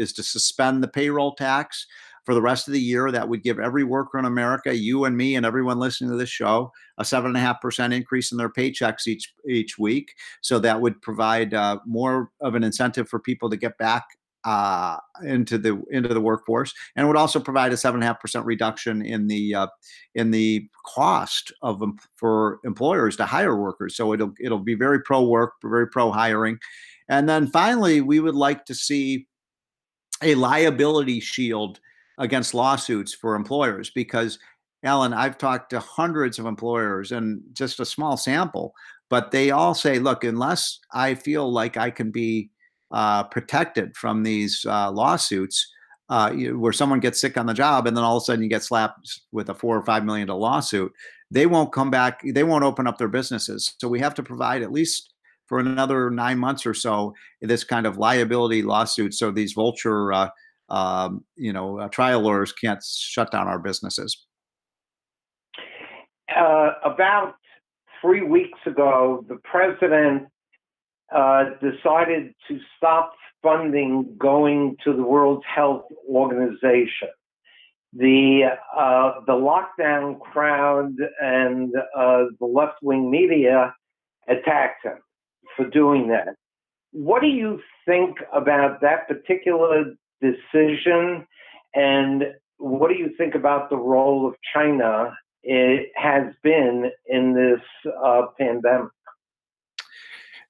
is 0.00 0.14
to 0.14 0.22
suspend 0.22 0.82
the 0.82 0.88
payroll 0.88 1.34
tax 1.34 1.86
for 2.24 2.32
the 2.32 2.40
rest 2.40 2.66
of 2.66 2.72
the 2.72 2.80
year. 2.80 3.10
That 3.10 3.28
would 3.28 3.42
give 3.42 3.60
every 3.60 3.84
worker 3.84 4.18
in 4.18 4.24
America, 4.24 4.74
you 4.74 5.04
and 5.04 5.18
me, 5.18 5.36
and 5.36 5.44
everyone 5.44 5.78
listening 5.78 6.08
to 6.12 6.16
this 6.16 6.30
show, 6.30 6.72
a 6.96 7.04
seven 7.04 7.28
and 7.28 7.36
a 7.36 7.40
half 7.40 7.60
percent 7.60 7.92
increase 7.92 8.32
in 8.32 8.38
their 8.38 8.48
paychecks 8.48 9.06
each 9.06 9.34
each 9.46 9.78
week. 9.78 10.14
So 10.40 10.58
that 10.60 10.80
would 10.80 11.02
provide 11.02 11.52
uh, 11.52 11.80
more 11.84 12.30
of 12.40 12.54
an 12.54 12.64
incentive 12.64 13.06
for 13.06 13.18
people 13.18 13.50
to 13.50 13.58
get 13.58 13.76
back 13.76 14.04
uh, 14.44 14.98
into 15.24 15.56
the 15.58 15.82
into 15.90 16.12
the 16.12 16.20
workforce, 16.20 16.72
and 16.96 17.06
would 17.06 17.16
also 17.16 17.40
provide 17.40 17.72
a 17.72 17.76
seven 17.76 17.96
and 17.96 18.04
a 18.04 18.06
half 18.06 18.20
percent 18.20 18.44
reduction 18.44 19.04
in 19.04 19.26
the 19.26 19.54
uh, 19.54 19.66
in 20.14 20.30
the 20.30 20.68
cost 20.86 21.52
of 21.62 21.82
for 22.16 22.60
employers 22.64 23.16
to 23.16 23.24
hire 23.24 23.56
workers. 23.56 23.96
So 23.96 24.12
it'll 24.12 24.34
it'll 24.40 24.58
be 24.58 24.74
very 24.74 25.00
pro 25.02 25.24
work, 25.24 25.54
very 25.62 25.88
pro 25.88 26.10
hiring, 26.10 26.58
and 27.08 27.28
then 27.28 27.46
finally, 27.46 28.00
we 28.00 28.20
would 28.20 28.34
like 28.34 28.64
to 28.66 28.74
see 28.74 29.26
a 30.22 30.34
liability 30.34 31.20
shield 31.20 31.80
against 32.18 32.54
lawsuits 32.54 33.14
for 33.14 33.34
employers 33.34 33.90
because. 33.90 34.38
Alan, 34.86 35.14
I've 35.14 35.38
talked 35.38 35.70
to 35.70 35.80
hundreds 35.80 36.38
of 36.38 36.44
employers 36.44 37.10
and 37.10 37.40
just 37.54 37.80
a 37.80 37.86
small 37.86 38.18
sample, 38.18 38.74
but 39.08 39.30
they 39.30 39.50
all 39.50 39.72
say, 39.72 39.98
look, 39.98 40.24
unless 40.24 40.78
I 40.92 41.14
feel 41.14 41.50
like 41.50 41.78
I 41.78 41.88
can 41.88 42.10
be 42.10 42.50
uh, 42.94 43.24
protected 43.24 43.94
from 43.96 44.22
these 44.22 44.64
uh, 44.68 44.90
lawsuits 44.90 45.70
uh, 46.10 46.32
you, 46.34 46.58
where 46.58 46.72
someone 46.72 47.00
gets 47.00 47.20
sick 47.20 47.36
on 47.36 47.46
the 47.46 47.52
job 47.52 47.86
and 47.86 47.96
then 47.96 48.04
all 48.04 48.16
of 48.16 48.22
a 48.22 48.24
sudden 48.24 48.42
you 48.42 48.48
get 48.48 48.62
slapped 48.62 49.20
with 49.32 49.48
a 49.50 49.54
four 49.54 49.76
or 49.76 49.84
five 49.84 50.04
million 50.04 50.28
dollar 50.28 50.40
lawsuit 50.40 50.92
they 51.30 51.46
won't 51.46 51.72
come 51.72 51.90
back 51.90 52.22
they 52.24 52.44
won't 52.44 52.62
open 52.62 52.86
up 52.86 52.96
their 52.96 53.08
businesses. 53.08 53.74
So 53.78 53.88
we 53.88 53.98
have 53.98 54.14
to 54.14 54.22
provide 54.22 54.62
at 54.62 54.70
least 54.70 55.12
for 55.46 55.58
another 55.58 56.08
nine 56.08 56.38
months 56.38 56.64
or 56.64 56.72
so 56.72 57.14
this 57.42 57.64
kind 57.64 57.84
of 57.84 57.98
liability 57.98 58.62
lawsuit 58.62 59.12
so 59.12 59.32
these 59.32 59.54
vulture 59.54 60.12
uh, 60.12 60.28
um, 60.68 61.24
you 61.36 61.52
know 61.52 61.80
uh, 61.80 61.88
trial 61.88 62.20
lawyers 62.20 62.52
can't 62.52 62.82
shut 62.84 63.32
down 63.32 63.48
our 63.48 63.58
businesses. 63.58 64.24
Uh, 66.34 66.72
about 66.84 67.34
three 68.00 68.22
weeks 68.22 68.58
ago 68.66 69.24
the 69.28 69.38
president 69.42 70.28
uh, 71.14 71.44
decided 71.60 72.34
to 72.48 72.58
stop 72.76 73.12
funding 73.42 74.16
going 74.18 74.76
to 74.84 74.92
the 74.92 75.02
World 75.02 75.44
Health 75.44 75.84
Organization. 76.08 77.08
The 77.92 78.56
uh, 78.76 79.20
the 79.26 79.34
lockdown 79.34 80.18
crowd 80.18 80.94
and 81.20 81.72
uh, 81.96 82.24
the 82.40 82.46
left 82.46 82.78
wing 82.82 83.10
media 83.10 83.74
attacked 84.28 84.84
him 84.84 84.98
for 85.56 85.68
doing 85.68 86.08
that. 86.08 86.34
What 86.90 87.22
do 87.22 87.28
you 87.28 87.60
think 87.86 88.16
about 88.32 88.80
that 88.80 89.06
particular 89.06 89.84
decision? 90.20 91.26
And 91.74 92.24
what 92.58 92.88
do 92.88 92.94
you 92.94 93.10
think 93.16 93.34
about 93.34 93.70
the 93.70 93.76
role 93.76 94.26
of 94.26 94.34
China 94.54 95.12
it 95.42 95.90
has 95.94 96.32
been 96.42 96.90
in 97.06 97.34
this 97.34 97.92
uh, 98.04 98.22
pandemic? 98.38 98.90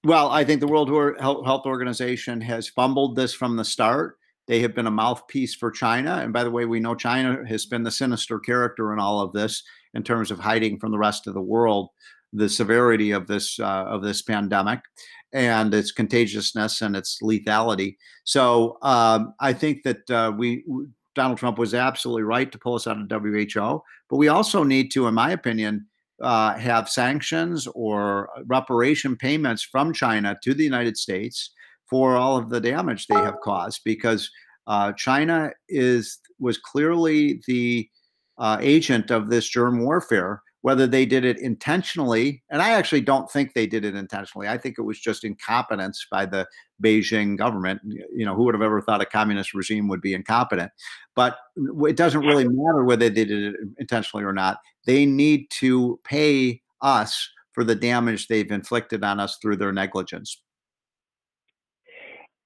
Well, 0.04 0.28
I 0.28 0.44
think 0.44 0.60
the 0.60 0.66
World 0.66 0.90
Health 1.18 1.64
Organization 1.66 2.40
has 2.42 2.68
fumbled 2.68 3.16
this 3.16 3.32
from 3.32 3.56
the 3.56 3.64
start. 3.64 4.18
They 4.46 4.60
have 4.60 4.74
been 4.74 4.86
a 4.86 4.90
mouthpiece 4.90 5.54
for 5.54 5.70
China. 5.70 6.16
And 6.22 6.30
by 6.30 6.44
the 6.44 6.50
way, 6.50 6.66
we 6.66 6.78
know 6.78 6.94
China 6.94 7.42
has 7.48 7.64
been 7.64 7.82
the 7.82 7.90
sinister 7.90 8.38
character 8.38 8.92
in 8.92 8.98
all 8.98 9.20
of 9.20 9.32
this. 9.32 9.62
in 9.94 10.02
terms 10.02 10.30
of 10.30 10.38
hiding 10.40 10.78
from 10.78 10.90
the 10.90 10.98
rest 10.98 11.26
of 11.26 11.34
the 11.34 11.40
world 11.40 11.88
the 12.34 12.48
severity 12.48 13.12
of 13.12 13.26
this 13.26 13.58
uh, 13.60 13.84
of 13.86 14.02
this 14.02 14.20
pandemic 14.22 14.80
and 15.32 15.72
its 15.72 15.92
contagiousness 15.92 16.82
and 16.82 16.96
its 16.96 17.18
lethality. 17.22 17.96
So 18.24 18.76
um, 18.82 19.34
I 19.40 19.52
think 19.52 19.84
that 19.84 20.10
uh, 20.10 20.32
we 20.36 20.64
Donald 21.14 21.38
Trump 21.38 21.58
was 21.58 21.74
absolutely 21.74 22.24
right 22.24 22.50
to 22.50 22.58
pull 22.58 22.74
us 22.74 22.86
out 22.86 22.98
of 23.00 23.08
WHO, 23.08 23.82
but 24.10 24.16
we 24.16 24.28
also 24.28 24.64
need 24.64 24.90
to, 24.90 25.06
in 25.06 25.14
my 25.14 25.30
opinion, 25.30 25.86
uh, 26.20 26.54
have 26.54 26.88
sanctions 26.88 27.66
or 27.74 28.28
reparation 28.46 29.16
payments 29.16 29.62
from 29.62 29.92
China 29.92 30.36
to 30.42 30.54
the 30.54 30.64
United 30.64 30.96
States 30.96 31.50
for 31.88 32.16
all 32.16 32.36
of 32.36 32.48
the 32.48 32.60
damage 32.60 33.06
they 33.06 33.14
have 33.14 33.40
caused, 33.42 33.80
because 33.84 34.30
uh, 34.66 34.92
China 34.92 35.52
is 35.68 36.18
was 36.38 36.58
clearly 36.58 37.42
the 37.46 37.88
uh, 38.38 38.58
agent 38.60 39.10
of 39.10 39.28
this 39.28 39.48
germ 39.48 39.80
warfare 39.80 40.42
whether 40.64 40.86
they 40.86 41.04
did 41.04 41.26
it 41.26 41.38
intentionally 41.38 42.42
and 42.48 42.62
i 42.62 42.70
actually 42.70 43.02
don't 43.02 43.30
think 43.30 43.52
they 43.52 43.66
did 43.66 43.84
it 43.84 43.94
intentionally 43.94 44.48
i 44.48 44.56
think 44.56 44.78
it 44.78 44.82
was 44.82 44.98
just 44.98 45.24
incompetence 45.24 46.06
by 46.10 46.24
the 46.24 46.46
beijing 46.82 47.36
government 47.36 47.80
you 47.84 48.24
know 48.24 48.34
who 48.34 48.44
would 48.44 48.54
have 48.54 48.62
ever 48.62 48.80
thought 48.80 49.02
a 49.02 49.06
communist 49.06 49.54
regime 49.54 49.88
would 49.88 50.00
be 50.00 50.14
incompetent? 50.14 50.72
But 51.14 51.36
it 51.56 51.96
doesn't 51.96 52.26
really 52.26 52.48
matter 52.48 52.82
whether 52.82 53.08
they 53.08 53.24
did 53.24 53.30
it 53.30 53.54
intentionally 53.78 54.24
or 54.24 54.32
not 54.32 54.58
they 54.86 55.06
need 55.06 55.50
to 55.50 56.00
pay 56.04 56.60
us 56.80 57.30
for 57.52 57.64
the 57.64 57.74
damage 57.74 58.26
they've 58.26 58.50
inflicted 58.50 59.04
on 59.04 59.20
us 59.20 59.38
through 59.40 59.56
their 59.56 59.72
negligence. 59.72 60.42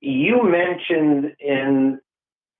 You 0.00 0.42
mentioned 0.44 1.32
in 1.40 1.98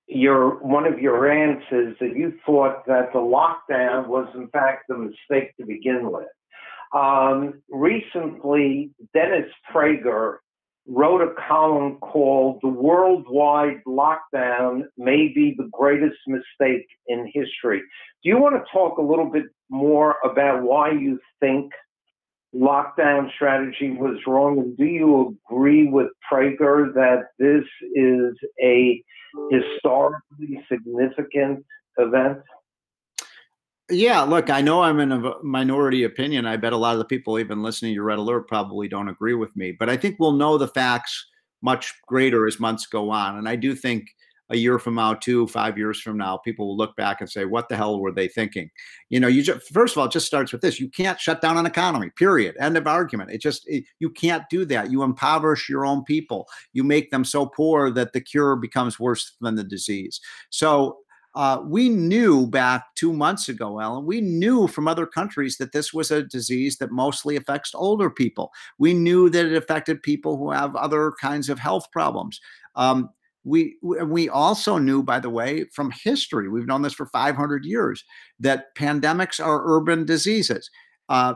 your 0.08 0.58
one 0.62 0.86
of 0.86 0.98
your 0.98 1.30
answers 1.30 1.96
that 2.00 2.16
you 2.16 2.32
thought 2.44 2.86
that 2.86 3.12
the 3.12 3.18
lockdown 3.18 4.08
was 4.08 4.26
in 4.34 4.48
fact 4.48 4.90
a 4.90 4.94
mistake 4.94 5.54
to 5.58 5.66
begin 5.66 6.10
with. 6.10 6.26
Um, 6.94 7.62
recently, 7.68 8.90
Dennis 9.12 9.50
Prager 9.72 10.36
wrote 10.86 11.20
a 11.20 11.34
column 11.48 11.98
called 11.98 12.60
"The 12.62 12.68
Worldwide 12.68 13.82
Lockdown 13.86 14.84
May 14.96 15.28
Be 15.34 15.54
the 15.56 15.68
Greatest 15.72 16.18
Mistake 16.26 16.86
in 17.06 17.30
History." 17.34 17.82
Do 18.22 18.30
you 18.30 18.38
want 18.38 18.56
to 18.56 18.72
talk 18.72 18.96
a 18.96 19.02
little 19.02 19.30
bit 19.30 19.44
more 19.68 20.16
about 20.24 20.62
why 20.62 20.92
you 20.92 21.20
think 21.40 21.72
lockdown 22.54 23.32
strategy 23.34 23.90
was 23.90 24.18
wrong? 24.26 24.58
And 24.58 24.76
do 24.76 24.84
you 24.84 25.38
agree 25.50 25.86
with 25.86 26.08
Prager 26.30 26.92
that 26.94 27.28
this 27.38 27.64
is 27.94 28.34
a 28.62 29.02
historically 29.50 30.64
significant 30.70 31.64
event? 31.98 32.38
Yeah, 33.90 34.20
look, 34.22 34.50
I 34.50 34.60
know 34.60 34.82
I'm 34.82 35.00
in 35.00 35.12
a 35.12 35.42
minority 35.42 36.04
opinion. 36.04 36.44
I 36.44 36.58
bet 36.58 36.74
a 36.74 36.76
lot 36.76 36.92
of 36.92 36.98
the 36.98 37.06
people 37.06 37.38
even 37.38 37.62
listening 37.62 37.94
to 37.94 38.02
Red 38.02 38.18
Alert 38.18 38.46
probably 38.46 38.86
don't 38.86 39.08
agree 39.08 39.34
with 39.34 39.54
me, 39.56 39.72
but 39.72 39.88
I 39.88 39.96
think 39.96 40.16
we'll 40.18 40.32
know 40.32 40.58
the 40.58 40.68
facts 40.68 41.26
much 41.62 41.94
greater 42.06 42.46
as 42.46 42.60
months 42.60 42.86
go 42.86 43.10
on. 43.10 43.38
And 43.38 43.48
I 43.48 43.56
do 43.56 43.74
think 43.74 44.08
a 44.50 44.56
year 44.56 44.78
from 44.78 44.94
now, 44.94 45.14
two, 45.14 45.46
five 45.48 45.76
years 45.76 46.00
from 46.00 46.16
now, 46.16 46.36
people 46.38 46.68
will 46.68 46.76
look 46.76 46.96
back 46.96 47.20
and 47.20 47.30
say, 47.30 47.44
what 47.44 47.68
the 47.68 47.76
hell 47.76 48.00
were 48.00 48.12
they 48.12 48.28
thinking? 48.28 48.70
You 49.10 49.20
know, 49.20 49.28
you 49.28 49.42
just, 49.42 49.72
first 49.72 49.94
of 49.94 49.98
all, 49.98 50.06
it 50.06 50.12
just 50.12 50.26
starts 50.26 50.52
with 50.52 50.62
this. 50.62 50.80
You 50.80 50.88
can't 50.88 51.20
shut 51.20 51.40
down 51.40 51.58
an 51.58 51.66
economy, 51.66 52.10
period. 52.16 52.56
End 52.58 52.76
of 52.76 52.86
argument. 52.86 53.30
It 53.30 53.40
just, 53.42 53.68
it, 53.68 53.84
you 53.98 54.10
can't 54.10 54.44
do 54.50 54.64
that. 54.66 54.90
You 54.90 55.02
impoverish 55.02 55.68
your 55.68 55.84
own 55.84 56.04
people. 56.04 56.46
You 56.72 56.84
make 56.84 57.10
them 57.10 57.24
so 57.24 57.46
poor 57.46 57.90
that 57.90 58.12
the 58.12 58.20
cure 58.20 58.56
becomes 58.56 58.98
worse 58.98 59.36
than 59.40 59.54
the 59.54 59.64
disease. 59.64 60.20
So 60.50 60.98
uh, 61.34 61.62
we 61.64 61.88
knew 61.88 62.46
back 62.46 62.86
two 62.96 63.12
months 63.12 63.48
ago, 63.48 63.78
Ellen, 63.78 64.06
we 64.06 64.20
knew 64.20 64.66
from 64.66 64.88
other 64.88 65.06
countries 65.06 65.56
that 65.58 65.72
this 65.72 65.92
was 65.92 66.10
a 66.10 66.22
disease 66.24 66.78
that 66.78 66.90
mostly 66.90 67.36
affects 67.36 67.74
older 67.74 68.10
people. 68.10 68.50
We 68.78 68.94
knew 68.94 69.28
that 69.30 69.46
it 69.46 69.54
affected 69.54 70.02
people 70.02 70.36
who 70.36 70.50
have 70.50 70.74
other 70.74 71.12
kinds 71.20 71.48
of 71.48 71.58
health 71.58 71.86
problems. 71.92 72.40
Um, 72.74 73.10
we 73.48 73.76
we 73.82 74.28
also 74.28 74.78
knew 74.78 75.02
by 75.02 75.18
the 75.18 75.30
way 75.30 75.64
from 75.72 75.90
history 75.90 76.48
we've 76.48 76.66
known 76.66 76.82
this 76.82 76.92
for 76.92 77.06
500 77.06 77.64
years 77.64 78.04
that 78.38 78.74
pandemics 78.76 79.44
are 79.44 79.62
urban 79.64 80.04
diseases. 80.04 80.70
Uh, 81.08 81.34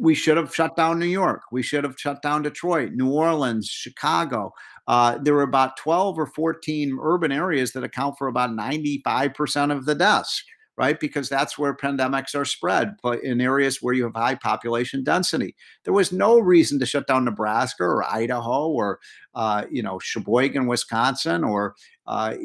we 0.00 0.14
should 0.14 0.36
have 0.36 0.54
shut 0.54 0.76
down 0.76 0.98
new 0.98 1.06
york 1.06 1.42
we 1.50 1.62
should 1.62 1.82
have 1.82 1.98
shut 1.98 2.22
down 2.22 2.42
detroit 2.42 2.92
new 2.92 3.10
orleans 3.10 3.68
chicago. 3.68 4.52
Uh, 4.86 5.18
there 5.18 5.34
were 5.34 5.42
about 5.42 5.76
12 5.76 6.18
or 6.18 6.26
14 6.26 6.98
urban 7.02 7.32
areas 7.32 7.72
that 7.72 7.84
account 7.84 8.16
for 8.16 8.26
about 8.26 8.50
95% 8.50 9.70
of 9.70 9.84
the 9.84 9.94
deaths 9.94 10.42
right? 10.78 11.00
Because 11.00 11.28
that's 11.28 11.58
where 11.58 11.74
pandemics 11.74 12.36
are 12.36 12.44
spread 12.44 12.94
but 13.02 13.22
in 13.24 13.40
areas 13.40 13.82
where 13.82 13.94
you 13.94 14.04
have 14.04 14.14
high 14.14 14.36
population 14.36 15.02
density. 15.02 15.56
There 15.84 15.92
was 15.92 16.12
no 16.12 16.38
reason 16.38 16.78
to 16.78 16.86
shut 16.86 17.08
down 17.08 17.24
Nebraska 17.24 17.82
or 17.82 18.04
Idaho 18.04 18.68
or, 18.68 19.00
uh, 19.34 19.64
you 19.70 19.82
know, 19.82 19.98
Sheboygan, 19.98 20.68
Wisconsin, 20.68 21.42
or 21.42 21.74
uh, 22.06 22.36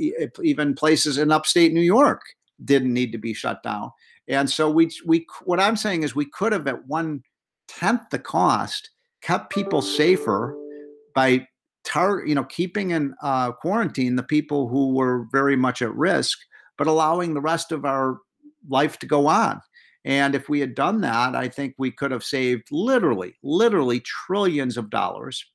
even 0.42 0.74
places 0.74 1.20
in 1.20 1.32
upstate 1.32 1.74
New 1.74 1.82
York 1.82 2.22
didn't 2.66 2.94
need 2.94 3.12
to 3.12 3.20
be 3.20 3.36
shut 3.36 3.62
down. 3.62 3.92
And 4.28 4.50
so 4.50 4.70
we, 4.70 4.90
we, 5.06 5.28
what 5.44 5.60
I'm 5.60 5.78
saying 5.78 6.02
is 6.02 6.16
we 6.16 6.26
could 6.26 6.54
have 6.54 6.68
at 6.68 6.88
one 6.88 7.22
tenth 7.68 8.10
the 8.10 8.20
cost 8.20 8.90
kept 9.22 9.54
people 9.54 9.82
safer 9.84 10.58
by 11.14 11.48
tar- 11.84 12.26
you 12.26 12.34
know, 12.34 12.46
keeping 12.46 12.92
in 12.92 13.14
uh, 13.22 13.52
quarantine 13.52 14.16
the 14.16 14.24
people 14.24 14.68
who 14.70 14.96
were 14.96 15.28
very 15.32 15.56
much 15.56 15.84
at 15.84 15.94
risk 15.94 16.40
but 16.78 16.88
allowing 16.88 17.34
the 17.34 17.42
rest 17.42 17.72
of 17.72 17.86
our 17.86 18.20
life 18.70 18.98
to 19.00 19.06
go 19.06 19.28
on. 19.28 19.62
And 20.06 20.36
if 20.36 20.50
we 20.50 20.60
had 20.60 20.76
done 20.76 21.02
that, 21.02 21.36
I 21.36 21.48
think 21.48 21.76
we 21.78 21.92
could 21.92 22.12
have 22.12 22.24
saved 22.24 22.68
literally, 22.72 23.36
literally 23.42 24.02
trillions 24.02 24.78
of 24.78 24.90
dollars, 24.90 25.46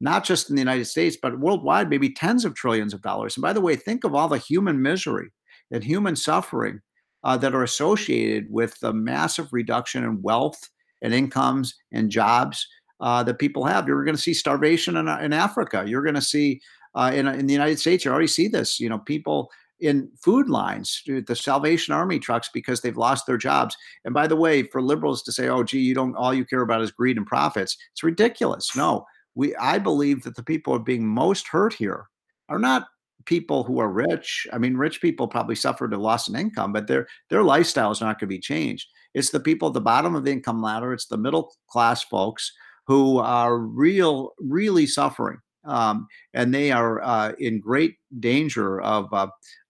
not 0.00 0.24
just 0.24 0.48
in 0.48 0.56
the 0.56 0.62
United 0.62 0.84
States, 0.84 1.16
but 1.20 1.40
worldwide, 1.40 1.90
maybe 1.90 2.12
tens 2.12 2.44
of 2.44 2.54
trillions 2.54 2.94
of 2.94 3.02
dollars. 3.02 3.36
And 3.36 3.42
by 3.42 3.52
the 3.52 3.60
way, 3.60 3.74
think 3.74 4.04
of 4.04 4.14
all 4.14 4.28
the 4.28 4.38
human 4.38 4.80
misery 4.80 5.30
and 5.70 5.82
human 5.82 6.14
suffering 6.14 6.80
uh, 7.24 7.36
that 7.38 7.54
are 7.54 7.64
associated 7.64 8.46
with 8.50 8.78
the 8.80 8.92
massive 8.92 9.52
reduction 9.52 10.04
in 10.04 10.22
wealth 10.22 10.60
and 11.02 11.12
incomes 11.12 11.74
and 11.92 12.10
jobs 12.10 12.66
uh, 13.00 13.22
that 13.24 13.40
people 13.40 13.64
have. 13.64 13.88
You're 13.88 14.04
going 14.04 14.16
to 14.16 14.22
see 14.22 14.34
starvation 14.34 14.96
in, 14.96 15.08
in 15.08 15.32
Africa. 15.32 15.84
You're 15.86 16.02
going 16.02 16.14
to 16.14 16.22
see 16.22 16.60
uh, 16.94 17.10
in, 17.12 17.26
in 17.26 17.46
the 17.46 17.52
United 17.52 17.78
States, 17.78 18.04
you 18.04 18.10
already 18.10 18.26
see 18.26 18.48
this. 18.48 18.78
You 18.80 18.88
know, 18.88 18.98
people 18.98 19.50
in 19.80 20.10
food 20.22 20.48
lines, 20.48 21.02
the 21.06 21.36
Salvation 21.36 21.94
Army 21.94 22.18
trucks, 22.18 22.48
because 22.52 22.80
they've 22.80 22.96
lost 22.96 23.26
their 23.26 23.36
jobs. 23.36 23.76
And 24.04 24.14
by 24.14 24.26
the 24.26 24.36
way, 24.36 24.62
for 24.62 24.80
liberals 24.82 25.22
to 25.24 25.32
say, 25.32 25.48
"Oh, 25.48 25.62
gee, 25.62 25.80
you 25.80 25.94
don't 25.94 26.16
all 26.16 26.34
you 26.34 26.44
care 26.44 26.62
about 26.62 26.82
is 26.82 26.90
greed 26.90 27.16
and 27.16 27.26
profits," 27.26 27.76
it's 27.92 28.02
ridiculous. 28.02 28.74
No, 28.76 29.04
we 29.34 29.54
I 29.56 29.78
believe 29.78 30.22
that 30.24 30.36
the 30.36 30.42
people 30.42 30.72
who 30.72 30.80
are 30.80 30.84
being 30.84 31.06
most 31.06 31.48
hurt 31.48 31.74
here 31.74 32.06
are 32.48 32.58
not 32.58 32.86
people 33.26 33.64
who 33.64 33.78
are 33.80 33.90
rich. 33.90 34.46
I 34.52 34.58
mean, 34.58 34.76
rich 34.76 35.00
people 35.00 35.28
probably 35.28 35.56
suffered 35.56 35.92
a 35.92 35.98
loss 35.98 36.28
in 36.28 36.36
income, 36.36 36.72
but 36.72 36.86
their 36.86 37.06
their 37.30 37.42
lifestyle 37.42 37.90
is 37.90 38.00
not 38.00 38.18
going 38.18 38.28
to 38.28 38.34
be 38.34 38.40
changed. 38.40 38.88
It's 39.14 39.30
the 39.30 39.40
people 39.40 39.68
at 39.68 39.74
the 39.74 39.80
bottom 39.80 40.14
of 40.14 40.24
the 40.24 40.32
income 40.32 40.62
ladder. 40.62 40.92
It's 40.92 41.06
the 41.06 41.18
middle 41.18 41.52
class 41.68 42.04
folks 42.04 42.52
who 42.86 43.18
are 43.18 43.58
real, 43.58 44.32
really 44.38 44.86
suffering. 44.86 45.38
Um, 45.64 46.06
and 46.32 46.54
they 46.54 46.70
are 46.70 47.02
uh, 47.02 47.32
in 47.40 47.60
great 47.60 47.96
danger 48.20 48.80
of 48.80 49.12
uh, 49.12 49.26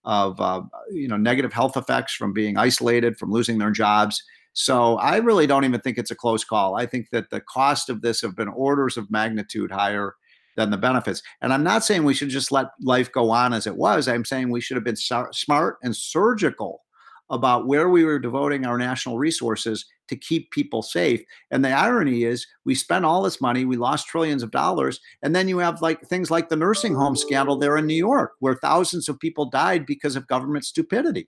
of 0.07 0.39
uh, 0.39 0.61
you 0.89 1.07
know 1.07 1.17
negative 1.17 1.53
health 1.53 1.77
effects 1.77 2.15
from 2.15 2.33
being 2.33 2.57
isolated, 2.57 3.17
from 3.17 3.29
losing 3.29 3.59
their 3.59 3.71
jobs. 3.71 4.23
So 4.53 4.95
I 4.95 5.17
really 5.17 5.45
don't 5.45 5.65
even 5.65 5.81
think 5.81 5.99
it's 5.99 6.09
a 6.09 6.15
close 6.15 6.43
call. 6.43 6.75
I 6.75 6.87
think 6.87 7.09
that 7.11 7.29
the 7.29 7.41
cost 7.41 7.89
of 7.89 8.01
this 8.01 8.21
have 8.21 8.35
been 8.35 8.47
orders 8.47 8.97
of 8.97 9.11
magnitude 9.11 9.69
higher 9.69 10.15
than 10.55 10.71
the 10.71 10.77
benefits. 10.77 11.21
And 11.41 11.53
I'm 11.53 11.61
not 11.61 11.83
saying 11.83 12.03
we 12.03 12.15
should 12.15 12.29
just 12.29 12.51
let 12.51 12.67
life 12.81 13.11
go 13.11 13.29
on 13.29 13.53
as 13.53 13.67
it 13.67 13.75
was. 13.75 14.07
I'm 14.07 14.25
saying 14.25 14.49
we 14.49 14.61
should 14.61 14.75
have 14.75 14.83
been 14.83 14.95
smart 14.95 15.77
and 15.83 15.95
surgical 15.95 16.81
about 17.29 17.67
where 17.67 17.89
we 17.89 18.03
were 18.03 18.17
devoting 18.17 18.65
our 18.65 18.77
national 18.77 19.19
resources 19.19 19.85
to 20.07 20.15
keep 20.15 20.51
people 20.51 20.81
safe. 20.81 21.21
And 21.51 21.63
the 21.63 21.71
irony 21.71 22.23
is, 22.23 22.45
we 22.65 22.75
spent 22.75 23.05
all 23.05 23.21
this 23.21 23.41
money, 23.41 23.65
we 23.65 23.77
lost 23.77 24.07
trillions 24.07 24.43
of 24.43 24.51
dollars, 24.51 24.99
and 25.21 25.35
then 25.35 25.47
you 25.47 25.59
have 25.59 25.81
like 25.81 26.01
things 26.01 26.31
like 26.31 26.49
the 26.49 26.55
nursing 26.55 26.95
home 26.95 27.15
scandal 27.15 27.57
there 27.57 27.77
in 27.77 27.85
New 27.85 27.95
York, 27.95 28.33
where 28.39 28.55
thousands 28.55 29.09
of 29.09 29.19
people 29.19 29.49
died 29.49 29.85
because 29.85 30.15
of 30.15 30.27
government 30.27 30.65
stupidity. 30.65 31.27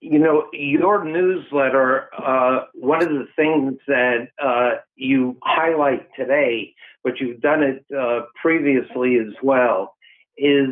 You 0.00 0.18
know, 0.18 0.46
your 0.52 1.04
newsletter, 1.04 2.08
uh, 2.18 2.64
one 2.74 3.02
of 3.02 3.08
the 3.08 3.26
things 3.36 3.74
that 3.86 4.28
uh, 4.42 4.80
you 4.96 5.38
highlight 5.44 6.08
today, 6.16 6.74
but 7.04 7.20
you've 7.20 7.40
done 7.40 7.62
it 7.62 7.84
uh, 7.96 8.22
previously 8.40 9.18
as 9.18 9.32
well, 9.44 9.94
is 10.36 10.70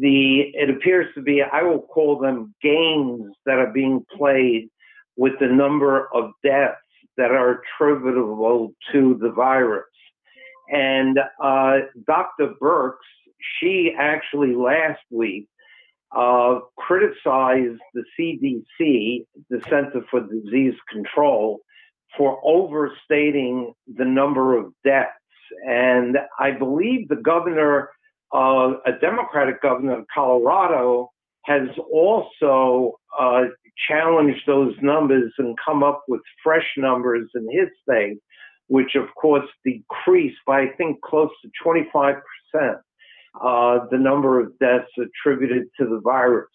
the 0.00 0.50
it 0.54 0.68
appears 0.68 1.06
to 1.14 1.22
be 1.22 1.42
I 1.42 1.62
will 1.62 1.80
call 1.80 2.18
them 2.18 2.54
games 2.62 3.32
that 3.46 3.58
are 3.58 3.72
being 3.72 4.04
played 4.16 4.68
with 5.20 5.34
the 5.38 5.46
number 5.46 6.08
of 6.14 6.30
deaths 6.42 6.80
that 7.18 7.30
are 7.30 7.60
attributable 7.60 8.72
to 8.90 9.18
the 9.20 9.30
virus. 9.30 9.84
And 10.72 11.18
uh, 11.44 11.80
Dr. 12.06 12.54
Birx, 12.58 12.94
she 13.58 13.94
actually 13.98 14.54
last 14.54 15.02
week 15.10 15.46
uh, 16.16 16.60
criticized 16.78 17.82
the 17.92 18.02
CDC, 18.18 19.26
the 19.50 19.60
Center 19.68 20.00
for 20.10 20.20
Disease 20.20 20.78
Control, 20.90 21.60
for 22.16 22.40
overstating 22.42 23.74
the 23.94 24.06
number 24.06 24.56
of 24.56 24.72
deaths. 24.84 25.10
And 25.68 26.16
I 26.38 26.52
believe 26.52 27.08
the 27.08 27.16
governor, 27.16 27.90
uh, 28.34 28.72
a 28.86 28.92
Democratic 28.98 29.60
governor 29.60 29.98
of 29.98 30.06
Colorado, 30.14 31.10
has 31.44 31.68
also 31.92 32.98
uh, 33.18 33.44
challenged 33.88 34.42
those 34.46 34.74
numbers 34.82 35.32
and 35.38 35.56
come 35.64 35.82
up 35.82 36.04
with 36.08 36.20
fresh 36.42 36.66
numbers 36.76 37.28
in 37.34 37.48
his 37.50 37.68
thing, 37.88 38.18
which 38.68 38.94
of 38.94 39.06
course 39.14 39.48
decreased 39.64 40.38
by, 40.46 40.62
I 40.62 40.68
think, 40.76 41.00
close 41.02 41.30
to 41.42 41.50
25% 41.64 42.20
uh, 43.40 43.78
the 43.90 43.98
number 43.98 44.40
of 44.40 44.58
deaths 44.58 44.90
attributed 44.98 45.68
to 45.78 45.86
the 45.86 46.00
virus. 46.02 46.48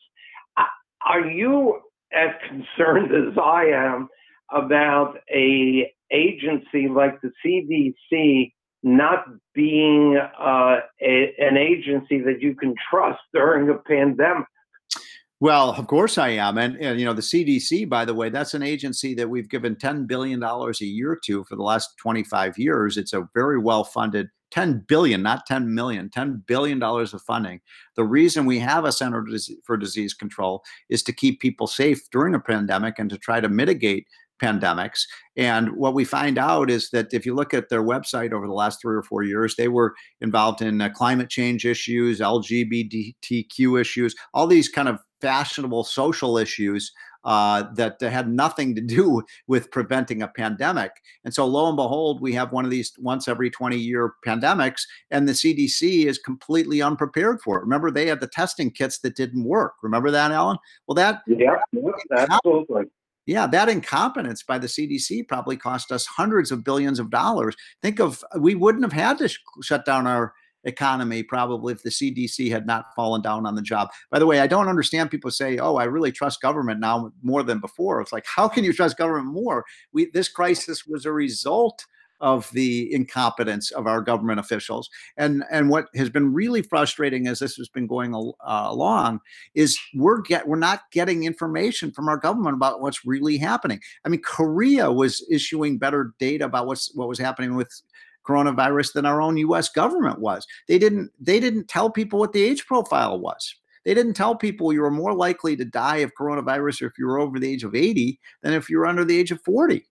Are 1.05 1.25
you 1.25 1.81
as 2.11 2.29
concerned 2.47 3.11
as 3.13 3.37
I 3.37 3.65
am 3.65 4.07
about 4.51 5.17
a 5.33 5.91
agency 6.11 6.87
like 6.87 7.19
the 7.21 7.31
CDC 7.45 8.51
not 8.83 9.25
being 9.53 10.17
uh, 10.17 10.77
a, 11.01 11.33
an 11.39 11.57
agency 11.57 12.21
that 12.21 12.41
you 12.41 12.55
can 12.55 12.75
trust 12.89 13.19
during 13.33 13.69
a 13.69 13.75
pandemic? 13.75 14.45
Well, 15.41 15.71
of 15.71 15.87
course 15.87 16.17
I 16.17 16.29
am. 16.29 16.57
And, 16.57 16.77
and, 16.77 16.97
you 16.97 17.05
know, 17.05 17.13
the 17.13 17.21
CDC, 17.21 17.89
by 17.89 18.05
the 18.05 18.13
way, 18.13 18.29
that's 18.29 18.53
an 18.53 18.63
agency 18.63 19.13
that 19.15 19.29
we've 19.29 19.49
given 19.49 19.75
$10 19.75 20.07
billion 20.07 20.41
a 20.41 20.71
year 20.79 21.19
to 21.25 21.43
for 21.43 21.55
the 21.57 21.63
last 21.63 21.97
25 21.97 22.57
years. 22.57 22.97
It's 22.97 23.11
a 23.13 23.27
very 23.33 23.59
well 23.59 23.83
funded 23.83 24.29
10 24.51 24.85
billion, 24.87 25.21
not 25.21 25.45
10 25.45 25.75
million, 25.75 26.09
10 26.09 26.43
billion 26.47 26.79
dollars 26.79 27.13
of 27.13 27.21
funding. 27.21 27.59
The 27.97 28.05
reason 28.05 28.45
we 28.45 28.59
have 28.59 28.85
a 28.85 28.91
Center 28.91 29.25
for 29.65 29.75
Disease 29.75 30.13
Control 30.13 30.63
is 30.89 31.03
to 31.03 31.11
keep 31.11 31.41
people 31.41 31.67
safe 31.67 32.09
during 32.11 32.33
a 32.33 32.39
pandemic 32.39 32.97
and 32.97 33.09
to 33.09 33.17
try 33.17 33.41
to 33.41 33.49
mitigate 33.49 34.07
pandemics. 34.41 35.01
And 35.35 35.75
what 35.75 35.93
we 35.93 36.05
find 36.05 36.37
out 36.37 36.69
is 36.69 36.89
that 36.91 37.13
if 37.13 37.25
you 37.25 37.35
look 37.35 37.53
at 37.53 37.69
their 37.69 37.83
website 37.83 38.31
over 38.31 38.47
the 38.47 38.53
last 38.53 38.81
three 38.81 38.95
or 38.95 39.03
four 39.03 39.23
years, 39.23 39.55
they 39.55 39.67
were 39.67 39.93
involved 40.21 40.61
in 40.61 40.81
uh, 40.81 40.89
climate 40.89 41.29
change 41.29 41.65
issues, 41.65 42.19
LGBTQ 42.19 43.79
issues, 43.79 44.15
all 44.33 44.47
these 44.47 44.69
kind 44.69 44.87
of 44.87 44.99
fashionable 45.25 45.83
social 45.83 46.37
issues 46.37 46.91
uh, 47.23 47.63
that 47.73 47.99
had 47.99 48.29
nothing 48.29 48.75
to 48.75 48.81
do 48.81 49.23
with 49.47 49.71
preventing 49.71 50.21
a 50.21 50.27
pandemic. 50.27 50.91
And 51.23 51.33
so, 51.33 51.47
lo 51.47 51.67
and 51.67 51.75
behold, 51.75 52.21
we 52.21 52.31
have 52.33 52.51
one 52.51 52.63
of 52.63 52.69
these 52.69 52.93
once 52.99 53.27
every 53.27 53.49
20 53.49 53.75
year 53.75 54.13
pandemics, 54.23 54.83
and 55.09 55.27
the 55.27 55.33
CDC 55.33 56.05
is 56.05 56.19
completely 56.19 56.83
unprepared 56.83 57.41
for 57.41 57.57
it. 57.57 57.61
Remember, 57.61 57.89
they 57.89 58.05
had 58.05 58.19
the 58.19 58.27
testing 58.27 58.69
kits 58.69 58.99
that 58.99 59.15
didn't 59.15 59.43
work. 59.43 59.73
Remember 59.81 60.11
that, 60.11 60.31
Alan? 60.31 60.57
Well, 60.87 60.95
that. 60.95 61.21
Yeah, 61.25 61.55
absolutely. 62.17 62.83
Yeah, 63.25 63.47
that 63.47 63.69
incompetence 63.69 64.43
by 64.43 64.59
the 64.59 64.67
CDC 64.67 65.27
probably 65.27 65.57
cost 65.57 65.91
us 65.91 66.05
hundreds 66.05 66.51
of 66.51 66.63
billions 66.63 66.99
of 66.99 67.09
dollars. 67.09 67.55
Think 67.81 67.99
of 67.99 68.23
we 68.39 68.53
wouldn't 68.53 68.83
have 68.83 68.93
had 68.93 69.17
to 69.17 69.29
sh- 69.29 69.39
shut 69.63 69.83
down 69.83 70.05
our 70.05 70.35
economy 70.65 71.23
probably 71.23 71.73
if 71.73 71.83
the 71.83 71.89
CDC 71.89 72.49
had 72.51 72.65
not 72.65 72.93
fallen 72.95 73.21
down 73.21 73.45
on 73.45 73.55
the 73.55 73.61
job. 73.61 73.89
By 74.11 74.19
the 74.19 74.25
way, 74.25 74.39
I 74.39 74.47
don't 74.47 74.67
understand 74.67 75.11
people 75.11 75.31
say, 75.31 75.57
"Oh, 75.57 75.75
I 75.75 75.85
really 75.85 76.11
trust 76.11 76.41
government 76.41 76.79
now 76.79 77.11
more 77.21 77.43
than 77.43 77.59
before." 77.59 78.01
It's 78.01 78.13
like, 78.13 78.25
how 78.25 78.47
can 78.47 78.63
you 78.63 78.73
trust 78.73 78.97
government 78.97 79.33
more? 79.33 79.65
We 79.93 80.09
this 80.11 80.29
crisis 80.29 80.85
was 80.85 81.05
a 81.05 81.11
result 81.11 81.85
of 82.21 82.49
the 82.51 82.91
incompetence 82.93 83.71
of 83.71 83.87
our 83.87 84.01
government 84.01 84.39
officials. 84.39 84.89
And 85.17 85.43
and 85.51 85.69
what 85.69 85.87
has 85.95 86.09
been 86.09 86.33
really 86.33 86.61
frustrating 86.61 87.27
as 87.27 87.39
this 87.39 87.55
has 87.55 87.67
been 87.67 87.87
going 87.87 88.15
uh, 88.15 88.31
along 88.67 89.19
is 89.53 89.77
we're 89.93 90.21
get 90.21 90.47
we're 90.47 90.55
not 90.57 90.91
getting 90.91 91.23
information 91.23 91.91
from 91.91 92.07
our 92.07 92.17
government 92.17 92.55
about 92.55 92.81
what's 92.81 93.05
really 93.05 93.37
happening. 93.37 93.79
I 94.05 94.09
mean, 94.09 94.21
Korea 94.21 94.91
was 94.91 95.25
issuing 95.29 95.77
better 95.77 96.13
data 96.19 96.45
about 96.45 96.67
what's 96.67 96.93
what 96.95 97.09
was 97.09 97.19
happening 97.19 97.55
with 97.55 97.81
coronavirus 98.27 98.93
than 98.93 99.05
our 99.05 99.21
own 99.21 99.37
US 99.37 99.69
government 99.69 100.19
was. 100.19 100.45
They 100.67 100.77
didn't 100.77 101.11
they 101.19 101.39
didn't 101.39 101.67
tell 101.67 101.89
people 101.89 102.19
what 102.19 102.33
the 102.33 102.43
age 102.43 102.65
profile 102.65 103.19
was. 103.19 103.55
They 103.85 103.93
didn't 103.93 104.15
tell 104.15 104.35
people 104.35 104.73
you 104.73 104.81
were 104.81 104.91
more 104.91 105.13
likely 105.13 105.55
to 105.55 105.65
die 105.65 105.97
of 105.97 106.11
coronavirus 106.19 106.87
if 106.87 106.93
you 106.97 107.05
were 107.05 107.19
over 107.19 107.39
the 107.39 107.49
age 107.49 107.63
of 107.63 107.75
80 107.75 108.19
than 108.41 108.53
if 108.53 108.69
you 108.69 108.79
were 108.79 108.87
under 108.87 109.05
the 109.05 109.17
age 109.17 109.31
of 109.31 109.41
40. 109.43 109.85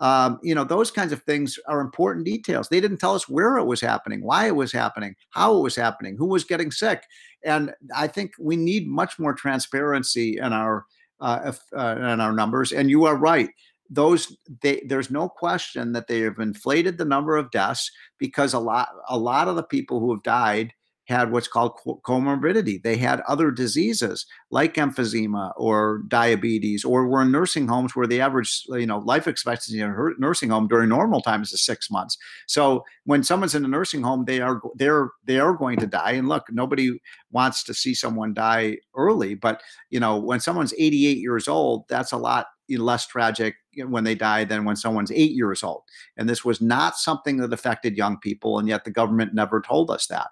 Um, 0.00 0.38
you 0.42 0.54
know, 0.54 0.64
those 0.64 0.90
kinds 0.90 1.12
of 1.12 1.22
things 1.22 1.58
are 1.68 1.80
important 1.80 2.26
details. 2.26 2.68
They 2.68 2.80
didn't 2.80 2.98
tell 2.98 3.14
us 3.14 3.28
where 3.28 3.56
it 3.56 3.64
was 3.64 3.80
happening, 3.80 4.22
why 4.22 4.46
it 4.46 4.56
was 4.56 4.72
happening, 4.72 5.14
how 5.30 5.56
it 5.56 5.62
was 5.62 5.76
happening, 5.76 6.16
who 6.16 6.26
was 6.26 6.44
getting 6.44 6.70
sick. 6.70 7.02
And 7.44 7.72
I 7.94 8.06
think 8.06 8.32
we 8.38 8.56
need 8.56 8.86
much 8.86 9.18
more 9.18 9.32
transparency 9.32 10.38
in 10.38 10.52
our 10.52 10.84
uh, 11.20 11.52
uh, 11.74 11.96
in 11.96 12.20
our 12.20 12.32
numbers. 12.32 12.72
And 12.72 12.90
you 12.90 13.06
are 13.06 13.16
right 13.16 13.48
those 13.90 14.36
they, 14.62 14.82
there's 14.86 15.10
no 15.10 15.28
question 15.28 15.92
that 15.92 16.06
they 16.06 16.20
have 16.20 16.38
inflated 16.38 16.98
the 16.98 17.04
number 17.04 17.36
of 17.36 17.50
deaths 17.50 17.90
because 18.18 18.52
a 18.54 18.58
lot 18.58 18.88
a 19.08 19.18
lot 19.18 19.48
of 19.48 19.56
the 19.56 19.62
people 19.62 20.00
who 20.00 20.12
have 20.12 20.22
died 20.22 20.72
had 21.06 21.30
what's 21.30 21.48
called 21.48 21.78
comorbidity. 22.04 22.82
They 22.82 22.96
had 22.96 23.20
other 23.22 23.50
diseases 23.50 24.26
like 24.50 24.74
emphysema 24.74 25.52
or 25.56 26.02
diabetes, 26.08 26.84
or 26.84 27.06
were 27.06 27.22
in 27.22 27.30
nursing 27.30 27.68
homes 27.68 27.94
where 27.94 28.08
the 28.08 28.20
average, 28.20 28.64
you 28.70 28.86
know, 28.86 28.98
life 28.98 29.28
expectancy 29.28 29.80
in 29.80 29.88
a 29.88 30.10
nursing 30.18 30.50
home 30.50 30.66
during 30.66 30.88
normal 30.88 31.20
times 31.20 31.52
is 31.52 31.64
six 31.64 31.90
months. 31.90 32.18
So 32.46 32.84
when 33.04 33.22
someone's 33.22 33.54
in 33.54 33.64
a 33.64 33.68
nursing 33.68 34.02
home, 34.02 34.24
they 34.24 34.40
are 34.40 34.60
they're 34.74 35.10
they 35.24 35.38
are 35.38 35.54
going 35.54 35.78
to 35.78 35.86
die. 35.86 36.12
And 36.12 36.28
look, 36.28 36.46
nobody 36.50 36.98
wants 37.30 37.62
to 37.64 37.74
see 37.74 37.94
someone 37.94 38.34
die 38.34 38.78
early, 38.96 39.34
but 39.34 39.62
you 39.90 40.00
know, 40.00 40.16
when 40.16 40.40
someone's 40.40 40.74
88 40.76 41.18
years 41.18 41.46
old, 41.46 41.84
that's 41.88 42.12
a 42.12 42.16
lot 42.16 42.46
less 42.68 43.06
tragic 43.06 43.54
when 43.84 44.04
they 44.04 44.14
die 44.14 44.44
than 44.44 44.64
when 44.64 44.76
someone's 44.76 45.12
eight 45.12 45.32
years 45.32 45.62
old. 45.62 45.82
And 46.16 46.28
this 46.28 46.44
was 46.44 46.60
not 46.60 46.96
something 46.96 47.38
that 47.38 47.52
affected 47.52 47.96
young 47.96 48.18
people, 48.18 48.58
and 48.58 48.68
yet 48.68 48.84
the 48.84 48.90
government 48.90 49.34
never 49.34 49.60
told 49.60 49.90
us 49.90 50.06
that. 50.06 50.28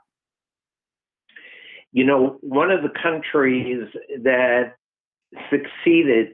You 1.93 2.05
know, 2.05 2.39
one 2.41 2.71
of 2.71 2.83
the 2.83 2.91
countries 3.03 3.87
that 4.23 4.75
succeeded 5.51 6.33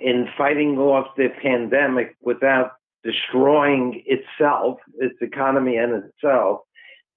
in 0.00 0.28
fighting 0.36 0.78
off 0.78 1.14
the 1.16 1.28
pandemic 1.42 2.16
without 2.22 2.72
destroying 3.02 4.02
itself, 4.06 4.78
its 4.98 5.16
economy 5.20 5.76
and 5.76 6.04
itself, 6.04 6.60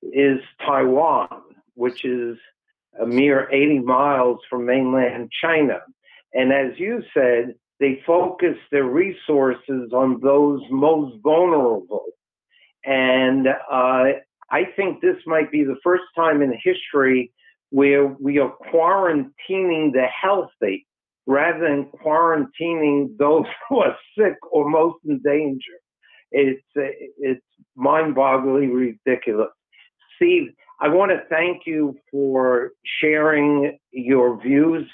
is 0.02 0.40
Taiwan, 0.66 1.28
which 1.76 2.06
is 2.06 2.38
a 3.02 3.06
mere 3.06 3.50
80 3.52 3.80
miles 3.80 4.40
from 4.50 4.66
mainland 4.66 5.32
China. 5.42 5.80
And 6.34 6.52
as 6.52 6.78
you 6.78 7.04
said, 7.14 7.56
they 7.84 8.02
focus 8.08 8.56
their 8.72 8.86
resources 8.86 9.92
on 9.94 10.22
those 10.22 10.62
most 10.72 11.22
vulnerable. 11.22 12.06
And 12.86 13.46
uh, 13.48 14.06
I 14.50 14.64
think 14.78 15.02
this 15.02 15.18
might 15.26 15.52
be 15.52 15.66
the 15.66 15.76
first 15.84 16.06
time 16.16 16.42
in 16.42 16.58
history 16.64 17.34
where 17.72 18.06
we 18.06 18.40
are 18.40 18.54
quarantining 18.72 19.92
the 19.92 20.06
healthy 20.22 20.88
rather 21.28 21.60
than 21.60 21.92
quarantining 22.02 23.18
those 23.18 23.44
who 23.70 23.80
are 23.80 23.98
sick 24.18 24.38
or 24.50 24.70
most 24.70 25.00
in 25.06 25.20
danger. 25.22 25.78
It's 26.32 26.64
it's 26.76 27.46
mind-bogglingly 27.76 28.96
ridiculous. 29.06 29.50
Steve, 30.16 30.54
I 30.80 30.88
want 30.88 31.12
to 31.12 31.22
thank 31.30 31.64
you 31.66 31.98
for 32.10 32.72
sharing 33.02 33.78
your 33.92 34.42
views 34.42 34.88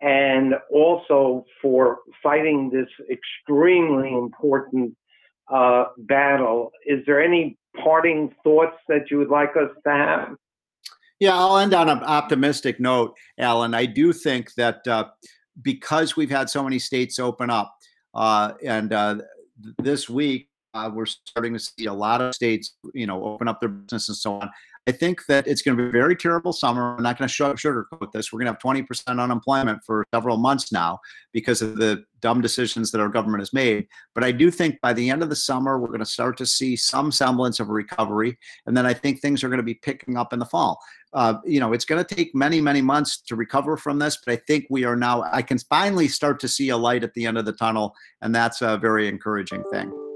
and 0.00 0.54
also 0.72 1.44
for 1.60 1.98
fighting 2.22 2.70
this 2.70 2.88
extremely 3.10 4.12
important 4.12 4.94
uh, 5.52 5.84
battle. 5.98 6.70
Is 6.86 7.04
there 7.06 7.22
any 7.22 7.58
parting 7.82 8.34
thoughts 8.44 8.76
that 8.88 9.10
you 9.10 9.18
would 9.18 9.28
like 9.28 9.50
us 9.56 9.70
to 9.84 9.92
have? 9.92 10.28
Yeah, 11.20 11.36
I'll 11.36 11.58
end 11.58 11.74
on 11.74 11.88
an 11.88 11.98
optimistic 11.98 12.78
note, 12.78 13.14
Alan. 13.38 13.74
I 13.74 13.86
do 13.86 14.12
think 14.12 14.54
that 14.54 14.86
uh, 14.86 15.08
because 15.60 16.16
we've 16.16 16.30
had 16.30 16.48
so 16.48 16.62
many 16.62 16.78
states 16.78 17.18
open 17.18 17.50
up, 17.50 17.74
uh, 18.14 18.52
and 18.64 18.92
uh, 18.92 19.16
this 19.78 20.08
week 20.08 20.48
uh, 20.74 20.90
we're 20.92 21.06
starting 21.06 21.54
to 21.54 21.58
see 21.58 21.86
a 21.86 21.92
lot 21.92 22.20
of 22.20 22.34
states, 22.34 22.76
you 22.94 23.06
know, 23.06 23.24
open 23.24 23.48
up 23.48 23.60
their 23.60 23.68
business 23.68 24.08
and 24.08 24.16
so 24.16 24.34
on. 24.34 24.50
I 24.88 24.90
think 24.90 25.26
that 25.26 25.46
it's 25.46 25.60
going 25.60 25.76
to 25.76 25.82
be 25.82 25.88
a 25.90 25.92
very 25.92 26.16
terrible 26.16 26.50
summer. 26.50 26.96
I'm 26.96 27.02
not 27.02 27.18
going 27.18 27.28
to 27.28 27.34
sugarcoat 27.34 28.10
this. 28.10 28.32
We're 28.32 28.38
going 28.38 28.46
to 28.46 28.52
have 28.52 28.86
20% 28.86 29.22
unemployment 29.22 29.84
for 29.84 30.06
several 30.14 30.38
months 30.38 30.72
now 30.72 30.98
because 31.34 31.60
of 31.60 31.76
the 31.76 32.04
dumb 32.20 32.40
decisions 32.40 32.90
that 32.92 33.00
our 33.02 33.10
government 33.10 33.42
has 33.42 33.52
made. 33.52 33.86
But 34.14 34.24
I 34.24 34.32
do 34.32 34.50
think 34.50 34.80
by 34.80 34.94
the 34.94 35.10
end 35.10 35.22
of 35.22 35.28
the 35.28 35.36
summer, 35.36 35.78
we're 35.78 35.88
going 35.88 35.98
to 35.98 36.06
start 36.06 36.38
to 36.38 36.46
see 36.46 36.74
some 36.74 37.12
semblance 37.12 37.60
of 37.60 37.68
a 37.68 37.72
recovery. 37.72 38.38
And 38.64 38.74
then 38.74 38.86
I 38.86 38.94
think 38.94 39.20
things 39.20 39.44
are 39.44 39.50
going 39.50 39.58
to 39.58 39.62
be 39.62 39.74
picking 39.74 40.16
up 40.16 40.32
in 40.32 40.38
the 40.38 40.46
fall. 40.46 40.80
Uh, 41.12 41.34
you 41.44 41.60
know, 41.60 41.74
it's 41.74 41.84
going 41.84 42.02
to 42.02 42.14
take 42.14 42.34
many, 42.34 42.58
many 42.58 42.80
months 42.80 43.20
to 43.26 43.36
recover 43.36 43.76
from 43.76 43.98
this, 43.98 44.16
but 44.24 44.32
I 44.32 44.36
think 44.46 44.68
we 44.70 44.84
are 44.84 44.96
now, 44.96 45.22
I 45.22 45.42
can 45.42 45.58
finally 45.58 46.08
start 46.08 46.40
to 46.40 46.48
see 46.48 46.70
a 46.70 46.78
light 46.78 47.04
at 47.04 47.12
the 47.12 47.26
end 47.26 47.36
of 47.36 47.44
the 47.44 47.52
tunnel. 47.52 47.94
And 48.22 48.34
that's 48.34 48.62
a 48.62 48.78
very 48.78 49.06
encouraging 49.06 49.64
thing. 49.70 50.07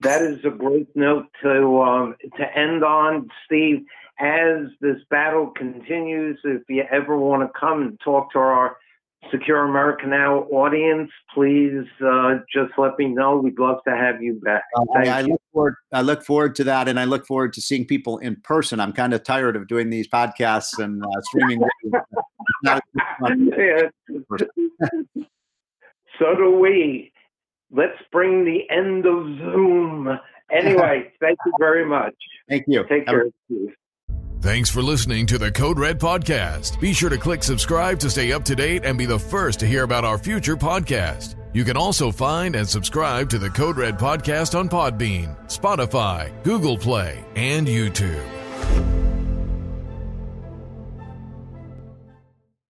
That 0.00 0.22
is 0.22 0.44
a 0.44 0.50
great 0.50 0.88
note 0.94 1.26
to 1.42 1.80
um, 1.80 2.16
to 2.36 2.58
end 2.58 2.84
on, 2.84 3.28
Steve. 3.46 3.84
As 4.20 4.66
this 4.80 4.96
battle 5.10 5.52
continues, 5.56 6.40
if 6.42 6.62
you 6.68 6.82
ever 6.90 7.16
want 7.16 7.42
to 7.42 7.58
come 7.58 7.82
and 7.82 8.00
talk 8.04 8.32
to 8.32 8.38
our 8.38 8.76
Secure 9.30 9.64
America 9.64 10.06
Now 10.06 10.44
audience, 10.44 11.10
please 11.34 11.84
uh, 12.04 12.36
just 12.52 12.72
let 12.78 12.98
me 12.98 13.06
know. 13.06 13.36
We'd 13.36 13.58
love 13.58 13.78
to 13.86 13.94
have 13.94 14.22
you 14.22 14.40
back. 14.42 14.62
I, 14.96 15.08
I, 15.08 15.22
look 15.22 15.40
forward. 15.52 15.74
I 15.92 16.02
look 16.02 16.24
forward 16.24 16.54
to 16.56 16.64
that, 16.64 16.88
and 16.88 16.98
I 16.98 17.04
look 17.04 17.26
forward 17.26 17.52
to 17.54 17.60
seeing 17.60 17.84
people 17.84 18.18
in 18.18 18.36
person. 18.36 18.80
I'm 18.80 18.92
kind 18.92 19.12
of 19.12 19.24
tired 19.24 19.56
of 19.56 19.68
doing 19.68 19.90
these 19.90 20.08
podcasts 20.08 20.78
and 20.78 21.02
uh, 21.04 21.20
streaming. 21.22 21.60
so 26.18 26.34
do 26.36 26.58
we. 26.60 27.12
Let's 27.70 27.98
bring 28.10 28.44
the 28.44 28.62
end 28.70 29.06
of 29.06 29.24
Zoom. 29.38 30.08
Anyway, 30.50 31.12
thank 31.20 31.38
you 31.44 31.52
very 31.58 31.84
much. 31.84 32.14
Thank 32.48 32.64
you. 32.66 32.84
Take 32.88 33.06
care, 33.06 33.26
Steve. 33.46 33.74
Thanks 34.40 34.70
for 34.70 34.82
listening 34.82 35.26
to 35.26 35.38
the 35.38 35.50
Code 35.50 35.80
Red 35.80 35.98
Podcast. 35.98 36.80
Be 36.80 36.92
sure 36.92 37.10
to 37.10 37.18
click 37.18 37.42
subscribe 37.42 37.98
to 37.98 38.08
stay 38.08 38.32
up 38.32 38.44
to 38.44 38.54
date 38.54 38.84
and 38.84 38.96
be 38.96 39.04
the 39.04 39.18
first 39.18 39.58
to 39.60 39.66
hear 39.66 39.82
about 39.82 40.04
our 40.04 40.16
future 40.16 40.56
podcast. 40.56 41.34
You 41.52 41.64
can 41.64 41.76
also 41.76 42.12
find 42.12 42.54
and 42.54 42.68
subscribe 42.68 43.28
to 43.30 43.38
the 43.38 43.50
Code 43.50 43.76
Red 43.76 43.98
Podcast 43.98 44.56
on 44.56 44.68
Podbean, 44.68 45.36
Spotify, 45.46 46.30
Google 46.44 46.78
Play, 46.78 47.24
and 47.34 47.66
YouTube. 47.66 49.17